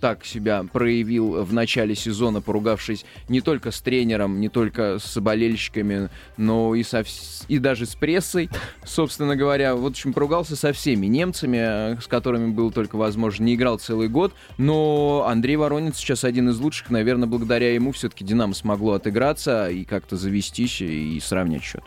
так 0.00 0.24
себя 0.24 0.64
проявил 0.72 1.44
в 1.44 1.52
начале 1.52 1.94
сезона, 1.94 2.40
поругавшись 2.40 3.04
не 3.28 3.40
только 3.40 3.70
с 3.70 3.80
тренером, 3.80 4.40
не 4.40 4.48
только 4.48 4.98
с 4.98 5.20
болельщиками, 5.20 6.08
но 6.36 6.74
и, 6.74 6.82
со 6.82 7.00
вс- 7.00 7.44
и 7.48 7.58
даже 7.58 7.84
с 7.86 7.94
прессой, 7.94 8.48
собственно 8.84 9.36
говоря. 9.36 9.74
Вот, 9.74 9.84
в 9.84 9.86
общем, 9.86 10.12
поругался 10.12 10.56
со 10.56 10.72
всеми 10.72 11.06
немцами, 11.06 11.58
э, 11.96 12.00
с 12.00 12.06
которыми 12.06 12.52
было 12.52 12.72
только 12.72 12.96
возможно. 12.96 13.44
Не 13.44 13.54
играл 13.54 13.78
целый 13.78 14.08
год, 14.08 14.32
но 14.56 15.26
Андрей 15.28 15.56
Воронин 15.56 15.92
сейчас 15.92 16.24
один 16.24 16.48
из 16.48 16.58
лучших. 16.58 16.90
Наверное, 16.90 17.28
благодаря 17.28 17.74
ему 17.74 17.92
все-таки 17.92 18.24
«Динамо» 18.24 18.54
смогло 18.54 18.92
отыграться 18.94 19.68
и 19.68 19.84
как-то 19.84 20.16
завестись 20.16 20.80
и 20.80 21.20
сравнять 21.20 21.62
счет. 21.62 21.82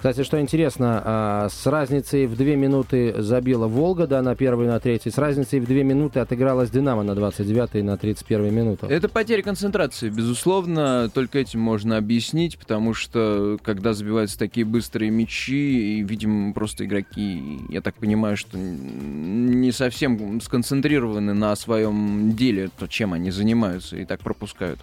Кстати, 0.00 0.22
что 0.22 0.40
интересно, 0.40 1.02
а, 1.04 1.48
с 1.50 1.66
разницей 1.66 2.26
в 2.26 2.34
две 2.34 2.56
минуты 2.56 3.20
забила 3.20 3.66
Волга, 3.66 4.06
да, 4.06 4.22
на 4.22 4.34
первой 4.34 4.64
и 4.64 4.68
на 4.68 4.80
третьей. 4.80 5.12
С 5.12 5.18
разницей 5.18 5.60
в 5.60 5.66
две 5.66 5.84
минуты 5.84 6.20
отыгралась 6.20 6.70
Динамо 6.70 7.02
на 7.02 7.14
29 7.14 7.74
и 7.74 7.82
на 7.82 7.98
31 7.98 8.50
минуту. 8.50 8.86
Это 8.86 9.10
потеря 9.10 9.42
концентрации, 9.42 10.08
безусловно, 10.08 11.10
только 11.12 11.38
этим 11.38 11.60
можно 11.60 11.98
объяснить, 11.98 12.56
потому 12.56 12.94
что 12.94 13.58
когда 13.62 13.92
забиваются 13.92 14.38
такие 14.38 14.64
быстрые 14.64 15.10
мячи, 15.10 15.98
и, 15.98 16.02
видимо, 16.02 16.54
просто 16.54 16.86
игроки, 16.86 17.60
я 17.68 17.82
так 17.82 17.94
понимаю, 17.96 18.38
что 18.38 18.56
не 18.56 19.70
совсем 19.70 20.40
сконцентрированы 20.40 21.34
на 21.34 21.54
своем 21.56 22.34
деле, 22.34 22.70
то 22.78 22.86
чем 22.86 23.12
они 23.12 23.30
занимаются, 23.30 23.98
и 23.98 24.06
так 24.06 24.20
пропускают. 24.20 24.80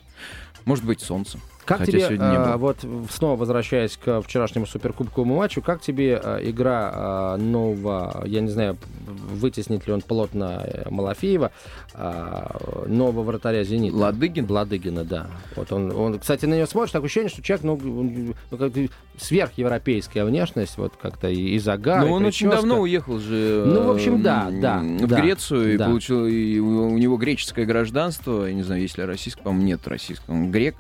Может 0.66 0.86
быть, 0.86 1.02
солнце. 1.02 1.40
Как 1.68 1.80
Хотя 1.80 1.92
тебе, 1.92 2.18
а, 2.18 2.56
вот 2.56 2.78
снова 3.12 3.36
возвращаясь 3.36 3.98
к 3.98 4.22
вчерашнему 4.22 4.66
суперкубковому 4.66 5.36
матчу, 5.36 5.62
как 5.62 5.82
тебе 5.82 6.16
а, 6.16 6.40
игра 6.42 6.92
а, 6.94 7.38
нового, 7.38 8.24
я 8.26 8.40
не 8.40 8.48
знаю, 8.48 8.78
вытеснит 9.06 9.86
ли 9.86 9.92
он 9.92 10.02
плотно 10.02 10.64
э, 10.64 10.90
Малафеева, 10.90 11.52
а, 11.94 12.86
нового 12.88 13.24
вратаря 13.24 13.66
«Зенита»? 13.66 13.98
Ладыгин? 13.98 14.50
Ладыгина, 14.50 15.04
да. 15.04 15.28
Вот 15.58 15.74
он, 15.74 15.92
он, 15.92 16.20
кстати, 16.20 16.46
на 16.46 16.54
нее 16.54 16.68
смотришь, 16.68 16.94
такое 16.94 17.08
ощущение, 17.08 17.30
что 17.30 17.42
человек, 17.42 17.66
ну, 17.66 17.74
он, 17.74 18.36
ну, 18.50 18.58
как 18.58 18.72
сверхевропейская 19.18 20.24
внешность, 20.24 20.78
вот 20.78 20.94
как-то 21.02 21.28
и, 21.30 21.60
загар, 21.60 22.02
Ну, 22.02 22.08
и 22.08 22.12
он 22.12 22.26
очень 22.26 22.48
прическа. 22.48 22.68
давно 22.68 22.82
уехал 22.82 23.20
же 23.20 23.64
Ну, 23.68 23.84
в 23.88 23.92
общем, 23.92 24.22
да, 24.22 24.48
м, 24.48 24.62
да, 24.62 24.80
в 24.80 25.08
да, 25.08 25.22
Грецию 25.22 25.74
и 25.74 25.78
да. 25.78 25.88
получил 25.88 26.26
и 26.26 26.60
у, 26.60 26.98
него 26.98 27.18
греческое 27.18 27.66
гражданство. 27.66 28.46
Я 28.46 28.54
не 28.54 28.64
знаю, 28.64 28.82
есть 28.82 28.98
ли 28.98 29.04
российское, 29.04 29.44
по-моему, 29.44 29.66
нет 29.68 29.86
российского, 29.86 30.34
он 30.34 30.50
грек. 30.50 30.76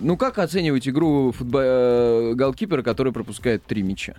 Ну, 0.00 0.16
как 0.16 0.38
оценивать 0.38 0.88
игру 0.88 1.32
футбо- 1.32 1.62
э, 2.30 2.34
голкипера, 2.34 2.82
который 2.82 3.12
пропускает 3.12 3.64
три 3.64 3.82
мяча? 3.82 4.14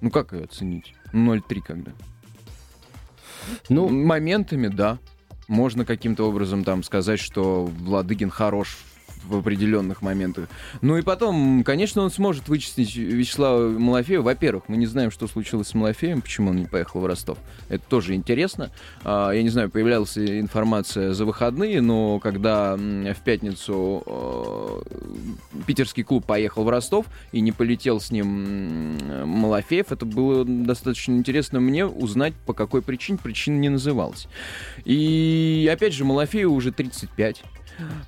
Ну, 0.00 0.10
как 0.10 0.32
ее 0.32 0.44
оценить? 0.44 0.94
0-3 1.12 1.60
когда? 1.60 1.92
Ну, 3.68 3.88
Моментами, 3.88 4.68
да. 4.68 4.98
Можно 5.48 5.84
каким-то 5.84 6.28
образом 6.28 6.64
там 6.64 6.82
сказать, 6.82 7.20
что 7.20 7.64
Владыгин 7.66 8.30
хорош 8.30 8.78
в 9.24 9.36
определенных 9.36 10.02
моментах. 10.02 10.48
Ну 10.80 10.96
и 10.96 11.02
потом, 11.02 11.64
конечно, 11.64 12.02
он 12.02 12.10
сможет 12.10 12.48
вычислить 12.48 12.94
Вячеслава 12.94 13.68
Малафеева. 13.68 14.22
Во-первых, 14.22 14.64
мы 14.68 14.76
не 14.76 14.86
знаем, 14.86 15.10
что 15.10 15.26
случилось 15.28 15.68
с 15.68 15.74
Малафеем, 15.74 16.22
почему 16.22 16.50
он 16.50 16.56
не 16.56 16.66
поехал 16.66 17.00
в 17.00 17.06
Ростов. 17.06 17.38
Это 17.68 17.82
тоже 17.88 18.14
интересно. 18.14 18.70
А, 19.04 19.30
Я 19.30 19.42
не 19.42 19.48
знаю, 19.48 19.70
появлялась 19.70 20.16
информация 20.18 21.12
за 21.12 21.24
выходные, 21.24 21.80
но 21.80 22.18
когда 22.18 22.76
в 22.76 23.20
пятницу 23.24 24.02
э, 24.06 24.82
питерский 25.66 26.02
клуб 26.02 26.24
поехал 26.26 26.64
в 26.64 26.68
Ростов 26.68 27.06
и 27.32 27.40
не 27.40 27.52
полетел 27.52 28.00
с 28.00 28.10
ним 28.10 28.98
Малафеев, 29.26 29.92
это 29.92 30.04
было 30.04 30.44
достаточно 30.44 31.12
интересно 31.12 31.60
мне 31.60 31.86
узнать, 31.86 32.34
по 32.46 32.52
какой 32.52 32.82
причине. 32.82 33.18
Причина 33.22 33.58
не 33.58 33.68
называлась. 33.68 34.28
И 34.84 35.68
опять 35.72 35.92
же, 35.92 36.04
Малафееву 36.04 36.54
уже 36.54 36.72
35. 36.72 37.42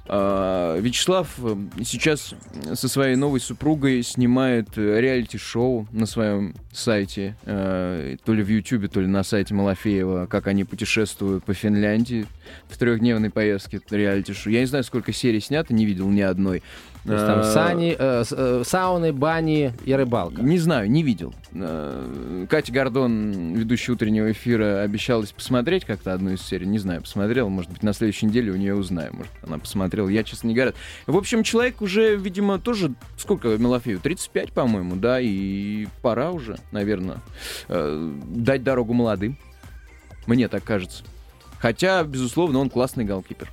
А, 0.06 0.78
Вячеслав 0.78 1.28
э, 1.38 1.56
сейчас 1.84 2.34
со 2.74 2.88
своей 2.88 3.16
новой 3.16 3.40
супругой 3.40 4.02
снимает 4.02 4.68
э, 4.76 5.00
реалити-шоу 5.00 5.88
на 5.92 6.06
своем 6.06 6.54
сайте, 6.72 7.36
э, 7.44 8.16
то 8.24 8.34
ли 8.34 8.42
в 8.42 8.48
Ютубе, 8.48 8.88
то 8.88 9.00
ли 9.00 9.06
на 9.06 9.22
сайте 9.22 9.54
Малафеева, 9.54 10.26
как 10.26 10.46
они 10.46 10.64
путешествуют 10.64 11.44
по 11.44 11.54
Финляндии 11.54 12.26
в 12.68 12.76
трехдневной 12.76 13.30
поездке 13.30 13.80
реалити-шоу. 13.90 14.52
Я 14.52 14.60
не 14.60 14.66
знаю, 14.66 14.84
сколько 14.84 15.12
серий 15.12 15.40
снято, 15.40 15.74
не 15.74 15.86
видел 15.86 16.08
ни 16.10 16.20
одной. 16.20 16.62
То 17.04 17.12
есть 17.12 17.26
там 17.26 17.40
А, 17.40 17.42
сани, 17.44 17.94
э, 17.98 18.24
э, 18.30 18.62
сауны, 18.64 19.12
бани 19.12 19.72
и 19.84 19.92
рыбалка. 19.94 20.40
не 20.40 20.58
знаю, 20.58 20.90
не 20.90 21.02
видел. 21.02 21.34
Э, 21.52 22.46
Катя 22.48 22.72
Гордон, 22.72 23.54
ведущая 23.54 23.92
утреннего 23.92 24.32
эфира, 24.32 24.80
обещалась 24.80 25.30
посмотреть 25.30 25.84
как-то 25.84 26.14
одну 26.14 26.30
из 26.30 26.40
серий. 26.40 26.66
Не 26.66 26.78
знаю, 26.78 27.02
посмотрела. 27.02 27.48
Может 27.50 27.70
быть, 27.70 27.82
на 27.82 27.92
следующей 27.92 28.26
неделе 28.26 28.52
у 28.52 28.56
нее 28.56 28.74
узнаю. 28.74 29.12
Может, 29.12 29.32
она 29.46 29.58
посмотрела. 29.58 30.08
Я, 30.08 30.24
честно 30.24 30.48
не 30.48 30.54
говорю. 30.54 30.72
В 31.06 31.16
общем, 31.16 31.42
человек 31.42 31.82
уже, 31.82 32.16
видимо, 32.16 32.58
тоже... 32.58 32.94
Сколько 33.18 33.48
Мелофею? 33.48 34.00
35, 34.00 34.52
по-моему, 34.52 34.96
да? 34.96 35.20
И 35.20 35.86
пора 36.00 36.30
уже, 36.30 36.56
наверное, 36.72 37.18
э, 37.68 38.12
дать 38.28 38.62
дорогу 38.62 38.94
молодым. 38.94 39.36
Мне 40.26 40.48
так 40.48 40.64
кажется. 40.64 41.04
Хотя, 41.58 42.02
безусловно, 42.02 42.60
он 42.60 42.70
классный 42.70 43.04
голкипер. 43.04 43.50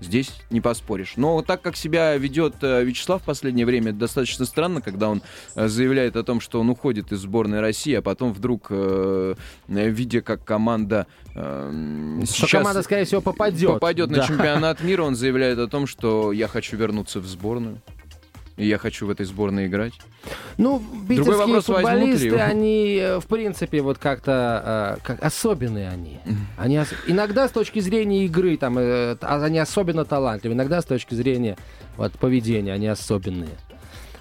Здесь 0.00 0.30
не 0.50 0.60
поспоришь. 0.60 1.14
Но 1.16 1.40
так 1.42 1.62
как 1.62 1.76
себя 1.76 2.16
ведет 2.16 2.56
э, 2.62 2.84
Вячеслав 2.84 3.22
в 3.22 3.24
последнее 3.24 3.64
время, 3.66 3.90
это 3.90 4.00
достаточно 4.00 4.44
странно, 4.44 4.80
когда 4.80 5.08
он 5.08 5.22
э, 5.54 5.68
заявляет 5.68 6.16
о 6.16 6.22
том, 6.22 6.40
что 6.40 6.60
он 6.60 6.68
уходит 6.70 7.12
из 7.12 7.20
сборной 7.20 7.60
России, 7.60 7.94
а 7.94 8.02
потом 8.02 8.32
вдруг, 8.32 8.66
э, 8.70 9.34
видя, 9.68 10.20
как 10.20 10.44
команда 10.44 11.06
э, 11.34 12.22
Что 12.30 12.46
команда, 12.58 12.82
скорее 12.82 13.04
всего, 13.04 13.20
попадет. 13.20 13.70
попадет 13.70 14.10
на 14.10 14.18
Да. 14.18 14.26
чемпионат 14.26 14.80
мира, 14.82 15.02
он 15.02 15.14
заявляет 15.16 15.58
о 15.58 15.68
том, 15.68 15.86
что 15.86 16.32
я 16.32 16.48
хочу 16.48 16.76
вернуться 16.76 17.20
в 17.20 17.26
сборную. 17.26 17.80
И 18.56 18.66
я 18.66 18.78
хочу 18.78 19.06
в 19.06 19.10
этой 19.10 19.26
сборной 19.26 19.66
играть. 19.66 19.92
Ну, 20.56 20.82
питерские 21.08 21.36
вопрос, 21.36 21.68
возьмут 21.68 21.84
ли 22.08 22.16
футболисты, 22.16 22.38
они, 22.40 22.96
э, 23.00 23.20
в 23.20 23.26
принципе, 23.26 23.82
вот 23.82 23.98
как-то 23.98 24.96
э, 24.98 25.00
как 25.06 25.22
особенные 25.22 25.88
они. 25.90 26.18
они 26.56 26.78
ос- 26.80 26.94
иногда 27.06 27.48
с 27.48 27.50
точки 27.50 27.80
зрения 27.80 28.24
игры, 28.24 28.56
там, 28.56 28.78
э, 28.78 29.16
они 29.20 29.58
особенно 29.58 30.06
талантливы, 30.06 30.54
иногда 30.54 30.80
с 30.80 30.86
точки 30.86 31.14
зрения 31.14 31.58
вот, 31.98 32.12
поведения 32.12 32.72
они 32.72 32.86
особенные. 32.86 33.50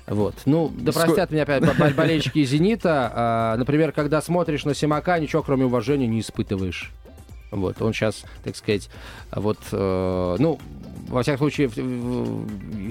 Вот. 0.05 0.35
Ну, 0.45 0.69
да 0.77 0.91
Ско- 0.91 1.05
простят 1.05 1.31
меня 1.31 1.43
опять 1.43 1.65
бо- 1.65 1.73
бо- 1.73 1.91
болельщики 1.91 2.43
«Зенита». 2.43 3.11
а, 3.15 3.55
например, 3.57 3.91
когда 3.93 4.21
смотришь 4.21 4.65
на 4.65 4.75
Симака, 4.75 5.17
ничего 5.17 5.41
кроме 5.43 5.65
уважения 5.65 6.07
не 6.07 6.19
испытываешь. 6.19 6.91
Вот, 7.51 7.81
он 7.81 7.93
сейчас, 7.93 8.23
так 8.43 8.55
сказать, 8.57 8.89
вот, 9.31 9.57
э, 9.71 10.35
ну, 10.39 10.59
во 11.07 11.21
всяком 11.21 11.39
случае, 11.39 11.69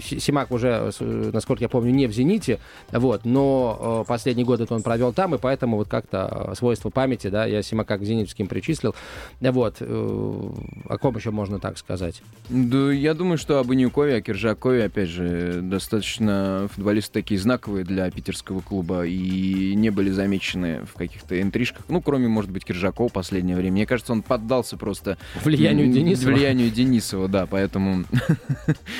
Симак 0.00 0.50
уже, 0.50 0.90
насколько 1.00 1.64
я 1.64 1.68
помню, 1.68 1.90
не 1.92 2.07
в 2.07 2.12
«Зените», 2.12 2.59
вот, 2.92 3.24
но 3.24 4.03
э, 4.05 4.09
последний 4.09 4.44
год 4.44 4.61
это 4.61 4.74
он 4.74 4.83
провел 4.83 5.12
там, 5.12 5.35
и 5.35 5.38
поэтому 5.38 5.77
вот 5.77 5.88
как-то 5.88 6.48
э, 6.50 6.55
свойство 6.55 6.90
памяти, 6.90 7.29
да, 7.29 7.44
я 7.44 7.62
Симака 7.62 7.98
к 7.98 8.05
«Зенитовским» 8.05 8.46
причислил. 8.46 8.94
Вот, 9.40 9.77
э, 9.81 10.50
о 10.88 10.98
ком 10.98 11.16
еще 11.16 11.31
можно 11.31 11.59
так 11.59 11.79
сказать? 11.79 12.22
Да, 12.48 12.92
я 12.92 13.14
думаю, 13.14 13.38
что 13.38 13.59
об 13.59 13.70
Анюкове, 13.70 14.16
о 14.16 14.20
Киржакове, 14.20 14.85
опять 14.85 15.09
же, 15.09 15.61
достаточно 15.62 16.68
футболисты 16.72 17.12
такие 17.12 17.40
знаковые 17.40 17.85
для 17.85 18.11
питерского 18.11 18.61
клуба 18.61 19.07
и 19.07 19.74
не 19.74 19.90
были 19.90 20.11
замечены 20.11 20.83
в 20.85 20.94
каких-то 20.94 21.40
интрижках. 21.40 21.85
Ну, 21.88 22.00
кроме, 22.00 22.29
может 22.29 22.50
быть, 22.50 22.64
Киржакова 22.64 23.09
последнее 23.09 23.57
время. 23.57 23.72
Мне 23.72 23.87
кажется, 23.87 24.12
он 24.12 24.22
поддался 24.22 24.77
просто 24.77 25.18
Влиянию 25.42 25.92
Денисова. 25.92 26.31
Влиянию 26.33 26.70
Денисова, 26.70 27.29
да, 27.29 27.46
поэтому 27.46 28.04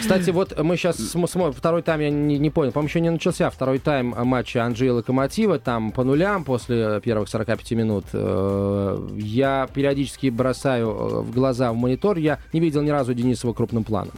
Кстати, 0.01 0.31
вот 0.31 0.59
мы 0.59 0.77
сейчас 0.77 0.97
смотрим, 0.97 1.53
второй 1.53 1.83
тайм, 1.83 2.01
я 2.01 2.11
не, 2.11 2.39
не 2.39 2.51
понял, 2.51 2.73
по-моему, 2.73 2.89
еще 2.89 3.01
не 3.01 3.11
начался 3.11 3.51
второй 3.51 3.79
тайм 3.79 4.15
матча 4.17 4.65
Анжи 4.65 4.87
и 4.87 4.91
Локомотива, 4.91 5.59
там 5.59 5.93
по 5.93 6.05
нулям 6.05 6.45
после 6.45 7.01
первых 7.01 7.29
45 7.29 7.71
минут. 7.73 8.05
Э, 8.13 9.09
я 9.17 9.69
периодически 9.73 10.29
бросаю 10.29 10.89
э, 10.89 11.21
в 11.21 11.33
глаза 11.33 11.73
в 11.73 11.77
монитор, 11.77 12.19
я 12.19 12.39
не 12.53 12.61
видел 12.61 12.83
ни 12.83 12.91
разу 12.91 13.15
Денисова 13.15 13.53
крупным 13.53 13.85
планом. 13.85 14.15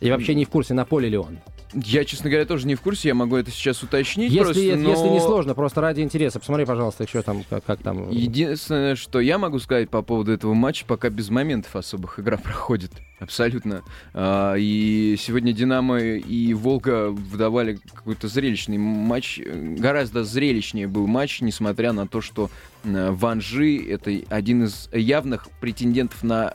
И 0.00 0.10
вообще 0.10 0.34
не 0.34 0.44
в 0.44 0.48
курсе, 0.48 0.74
на 0.74 0.84
поле 0.84 1.08
ли 1.08 1.16
он. 1.16 1.38
Я, 1.74 2.04
честно 2.04 2.30
говоря, 2.30 2.46
тоже 2.46 2.66
не 2.66 2.74
в 2.74 2.80
курсе, 2.80 3.08
я 3.08 3.14
могу 3.14 3.36
это 3.36 3.50
сейчас 3.50 3.82
уточнить. 3.82 4.32
Если, 4.32 4.42
просто, 4.42 4.76
но... 4.76 4.90
если 4.90 5.08
не 5.08 5.20
сложно, 5.20 5.54
просто 5.54 5.80
ради 5.80 6.00
интереса, 6.00 6.38
посмотри, 6.38 6.64
пожалуйста, 6.64 7.06
что 7.06 7.22
там, 7.22 7.44
как, 7.48 7.64
как 7.64 7.82
там. 7.82 8.10
Единственное, 8.10 8.96
что 8.96 9.20
я 9.20 9.38
могу 9.38 9.58
сказать 9.58 9.90
по 9.90 10.02
поводу 10.02 10.32
этого 10.32 10.54
матча, 10.54 10.84
пока 10.86 11.10
без 11.10 11.28
моментов 11.28 11.76
особых 11.76 12.18
игра 12.18 12.36
проходит. 12.42 12.92
Абсолютно. 13.20 13.82
А, 14.14 14.54
и 14.54 15.16
сегодня 15.18 15.52
Динамо 15.52 15.98
и 15.98 16.54
Волга 16.54 17.10
выдавали 17.10 17.78
какой-то 17.92 18.28
зрелищный 18.28 18.78
матч. 18.78 19.40
Гораздо 19.44 20.24
зрелищнее 20.24 20.86
был 20.86 21.06
матч, 21.06 21.40
несмотря 21.40 21.92
на 21.92 22.06
то, 22.06 22.20
что 22.20 22.50
Ванжи 22.84 23.76
это 23.88 24.12
один 24.28 24.64
из 24.64 24.88
явных 24.92 25.48
претендентов 25.60 26.22
на 26.22 26.54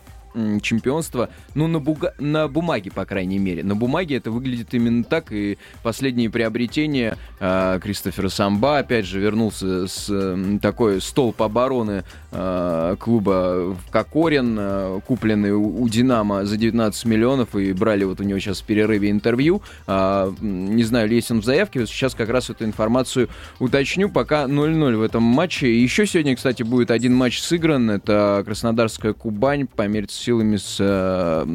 чемпионства, 0.62 1.30
ну, 1.56 1.68
на, 1.68 1.80
буга... 1.80 2.14
на 2.20 2.48
бумаге, 2.48 2.92
по 2.92 3.06
крайней 3.06 3.40
мере. 3.40 3.64
На 3.64 3.76
бумаге 3.76 4.18
это 4.18 4.32
выглядит 4.32 4.74
именно 4.74 5.04
так, 5.04 5.32
и 5.32 5.58
последние 5.84 6.30
приобретения 6.30 7.18
э, 7.40 7.80
Кристофера 7.82 8.30
Самба, 8.30 8.80
опять 8.80 9.06
же, 9.06 9.20
вернулся 9.20 9.88
с 9.88 10.08
э, 10.10 10.58
такой 10.62 11.02
столб 11.02 11.42
обороны 11.42 12.04
э, 12.32 12.96
клуба 13.00 13.76
в 13.76 13.92
Кокорин, 13.92 14.58
э, 14.60 15.00
купленный 15.06 15.52
у, 15.52 15.82
у 15.82 15.90
Динамо 15.90 16.46
за 16.46 16.58
19 16.58 17.06
миллионов, 17.06 17.56
и 17.56 17.74
брали 17.74 18.04
вот 18.04 18.20
у 18.20 18.24
него 18.24 18.40
сейчас 18.40 18.62
в 18.62 18.66
перерыве 18.66 19.12
интервью. 19.12 19.62
Э, 19.88 20.32
не 20.42 20.84
знаю, 20.84 21.10
есть 21.10 21.32
он 21.32 21.42
в 21.42 21.46
заявке, 21.46 21.80
вот 21.80 21.90
сейчас 21.90 22.16
как 22.16 22.30
раз 22.30 22.50
эту 22.50 22.66
информацию 22.66 23.30
уточню, 23.60 24.10
пока 24.10 24.46
0-0 24.46 24.98
в 24.98 25.02
этом 25.02 25.24
матче. 25.24 25.82
Еще 25.82 26.06
сегодня, 26.08 26.36
кстати, 26.36 26.64
будет 26.64 26.92
один 26.92 27.14
матч 27.14 27.40
сыгран, 27.40 27.90
это 27.90 28.44
Краснодарская 28.46 29.14
Кубань, 29.14 29.68
померится 29.68 30.23
силами 30.24 30.58
с 30.58 30.78
э, 30.80 31.46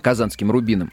казанским 0.00 0.50
Рубином. 0.50 0.92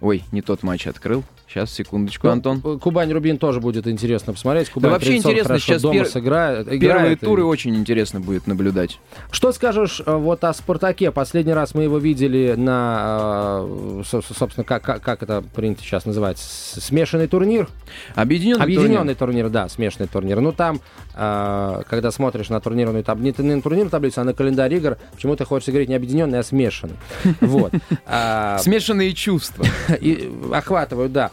Ой, 0.00 0.24
не 0.32 0.42
тот 0.42 0.62
матч 0.62 0.86
открыл. 0.86 1.22
Сейчас, 1.54 1.72
секундочку, 1.72 2.26
Антон. 2.26 2.60
Кубань-Рубин 2.60 3.38
тоже 3.38 3.60
будет 3.60 3.86
интересно 3.86 4.32
посмотреть. 4.32 4.70
Кубань 4.70 4.90
да 4.90 4.94
вообще 4.94 5.18
интересно, 5.18 5.60
сейчас 5.60 5.82
дома 5.82 5.94
пер... 6.00 6.06
сыграет, 6.08 6.64
первые 6.64 6.78
играет 6.78 7.20
туры 7.20 7.42
и... 7.42 7.44
очень 7.44 7.76
интересно 7.76 8.18
будет 8.18 8.48
наблюдать. 8.48 8.98
Что 9.30 9.52
скажешь 9.52 10.02
э, 10.04 10.16
вот 10.16 10.42
о 10.42 10.52
«Спартаке»? 10.52 11.12
Последний 11.12 11.52
раз 11.52 11.72
мы 11.76 11.84
его 11.84 11.98
видели 11.98 12.54
на, 12.56 13.60
э, 13.62 14.02
собственно, 14.04 14.64
как, 14.64 14.82
как, 14.82 15.00
как 15.00 15.22
это 15.22 15.44
принято 15.54 15.82
сейчас 15.82 16.06
называть, 16.06 16.38
смешанный 16.38 17.28
турнир? 17.28 17.68
Объединенный, 18.16 18.60
Объединенный 18.60 19.14
турнир. 19.14 19.44
турнир, 19.44 19.48
да, 19.50 19.68
смешанный 19.68 20.08
турнир. 20.08 20.40
Ну, 20.40 20.50
там, 20.50 20.80
э, 21.14 21.82
когда 21.88 22.10
смотришь 22.10 22.48
на 22.48 22.58
турнирную 22.58 23.04
таблицу, 23.04 23.44
не 23.44 23.54
на 23.54 23.62
турнирную 23.62 23.92
таблицу, 23.92 24.22
а 24.22 24.24
на 24.24 24.34
календарь 24.34 24.74
игр, 24.74 24.98
почему-то 25.14 25.44
хочется 25.44 25.70
говорить 25.70 25.88
не 25.88 25.94
объединенный, 25.94 26.40
а 26.40 26.42
смешанный. 26.42 26.96
Вот. 27.40 27.72
А, 28.06 28.58
Смешанные 28.58 29.12
чувства. 29.14 29.64
Охватывают, 30.52 31.12
да. 31.12 31.30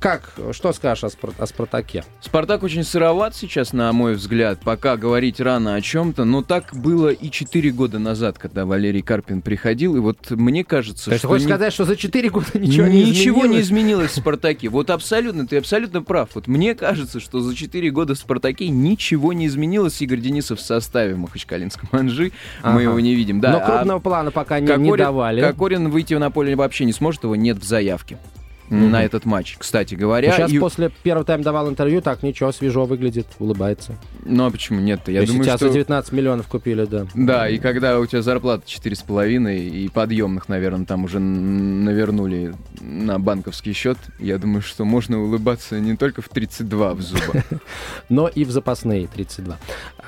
Как, 0.00 0.32
что 0.52 0.72
скажешь 0.72 1.04
о, 1.04 1.08
Спар- 1.08 1.34
о 1.38 1.46
Спартаке? 1.46 2.04
Спартак 2.20 2.62
очень 2.62 2.84
сыроват 2.84 3.36
сейчас, 3.36 3.72
на 3.72 3.92
мой 3.92 4.14
взгляд. 4.14 4.60
Пока 4.60 4.96
говорить 4.96 5.40
рано 5.40 5.74
о 5.74 5.80
чем-то, 5.80 6.24
но 6.24 6.42
так 6.42 6.74
было 6.74 7.10
и 7.10 7.30
4 7.30 7.70
года 7.70 7.98
назад, 7.98 8.38
когда 8.38 8.64
Валерий 8.64 9.02
Карпин 9.02 9.42
приходил. 9.42 9.96
И 9.96 10.00
вот 10.00 10.30
мне 10.30 10.64
кажется, 10.64 11.06
То 11.06 11.10
есть 11.12 11.20
что... 11.20 11.28
Хочешь 11.28 11.46
не... 11.46 11.52
сказать, 11.52 11.72
что 11.72 11.84
за 11.84 11.96
4 11.96 12.30
года 12.30 12.46
ничего, 12.54 12.86
не 12.86 13.02
изменилось? 13.02 13.18
Ничего 13.18 13.46
не 13.46 13.60
изменилось 13.60 14.10
в 14.12 14.14
Спартаке. 14.16 14.68
Вот 14.68 14.90
абсолютно, 14.90 15.46
ты 15.46 15.58
абсолютно 15.58 16.02
прав. 16.02 16.30
Вот 16.34 16.46
мне 16.46 16.74
кажется, 16.74 17.20
что 17.20 17.40
за 17.40 17.54
4 17.54 17.90
года 17.90 18.14
в 18.14 18.18
Спартаке 18.18 18.68
ничего 18.68 19.32
не 19.32 19.46
изменилось. 19.46 20.00
Игорь 20.00 20.20
Денисов 20.20 20.60
в 20.60 20.62
составе 20.62 21.14
Махачкалинском 21.14 21.88
Анжи. 21.92 22.32
Ага. 22.62 22.74
Мы 22.74 22.82
его 22.82 22.98
не 23.00 23.14
видим. 23.14 23.40
Да, 23.40 23.52
но 23.52 23.60
крупного 23.60 23.98
а 23.98 24.00
плана 24.00 24.30
пока 24.30 24.60
не, 24.60 24.66
Кокорин, 24.66 24.90
не 24.90 24.96
давали. 24.96 25.40
Кокорин 25.40 25.90
выйти 25.90 26.14
на 26.14 26.30
поле 26.30 26.56
вообще 26.56 26.84
не 26.84 26.92
сможет, 26.92 27.24
его 27.24 27.36
нет 27.36 27.58
в 27.58 27.64
заявке 27.64 28.18
mm-hmm. 28.68 28.88
на 28.88 29.04
этот 29.04 29.24
матч, 29.24 29.56
кстати 29.58 29.94
говоря. 29.94 30.32
Сейчас 30.32 30.52
и... 30.52 30.58
после 30.58 30.90
первого 31.02 31.24
тайма 31.24 31.44
давал 31.44 31.68
интервью, 31.68 32.00
так 32.00 32.22
ничего, 32.22 32.52
свежо 32.52 32.84
выглядит, 32.84 33.26
улыбается. 33.38 33.94
Ну 34.24 34.46
а 34.46 34.50
почему 34.50 34.80
нет? 34.80 35.00
Я 35.06 35.24
думаю, 35.24 35.44
сейчас 35.44 35.56
что... 35.56 35.68
за 35.68 35.74
19 35.74 36.12
миллионов 36.12 36.46
купили, 36.48 36.84
да. 36.84 37.06
Да, 37.14 37.48
и 37.48 37.58
когда 37.58 37.98
у 37.98 38.06
тебя 38.06 38.22
зарплата 38.22 38.64
4,5 38.66 39.58
и 39.58 39.88
подъемных, 39.88 40.48
наверное, 40.48 40.86
там 40.86 41.04
уже 41.04 41.18
навернули 41.18 42.54
на 42.80 43.18
банковский 43.18 43.72
счет, 43.72 43.98
я 44.18 44.38
думаю, 44.38 44.62
что 44.62 44.84
можно 44.84 45.22
улыбаться 45.22 45.78
не 45.80 45.96
только 45.96 46.22
в 46.22 46.28
32 46.28 46.94
в 46.94 47.00
зубы. 47.00 47.44
Но 48.08 48.28
и 48.28 48.44
в 48.44 48.50
запасные 48.50 49.06
32 49.06 49.58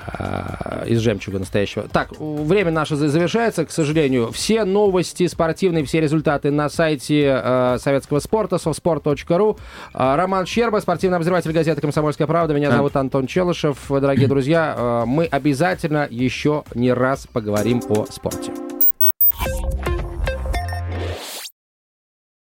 а, 0.06 0.84
из 0.86 1.00
жемчуга 1.00 1.38
настоящего. 1.38 1.88
Так, 1.88 2.18
время 2.18 2.70
наше 2.70 2.96
завершается, 2.96 3.64
к 3.64 3.70
сожалению. 3.70 4.30
Все 4.32 4.64
новости 4.64 5.26
спортивные, 5.26 5.84
все 5.84 6.00
результаты 6.00 6.50
на 6.50 6.68
сайте 6.68 7.40
э, 7.42 7.78
советского 7.80 8.20
спорта, 8.20 8.49
softsport.ru. 8.56 9.58
Э, 9.94 10.16
Роман 10.16 10.46
Щерба, 10.46 10.80
спортивный 10.80 11.16
обозреватель 11.16 11.52
газеты 11.52 11.80
«Комсомольская 11.80 12.26
правда». 12.26 12.54
Меня 12.54 12.70
зовут 12.70 12.96
Антон 12.96 13.26
Челышев. 13.26 13.78
Дорогие 13.88 14.28
друзья, 14.28 14.74
э, 14.76 15.04
мы 15.06 15.24
обязательно 15.24 16.06
еще 16.10 16.64
не 16.74 16.92
раз 16.92 17.26
поговорим 17.26 17.82
о 17.88 18.06
спорте. 18.06 18.52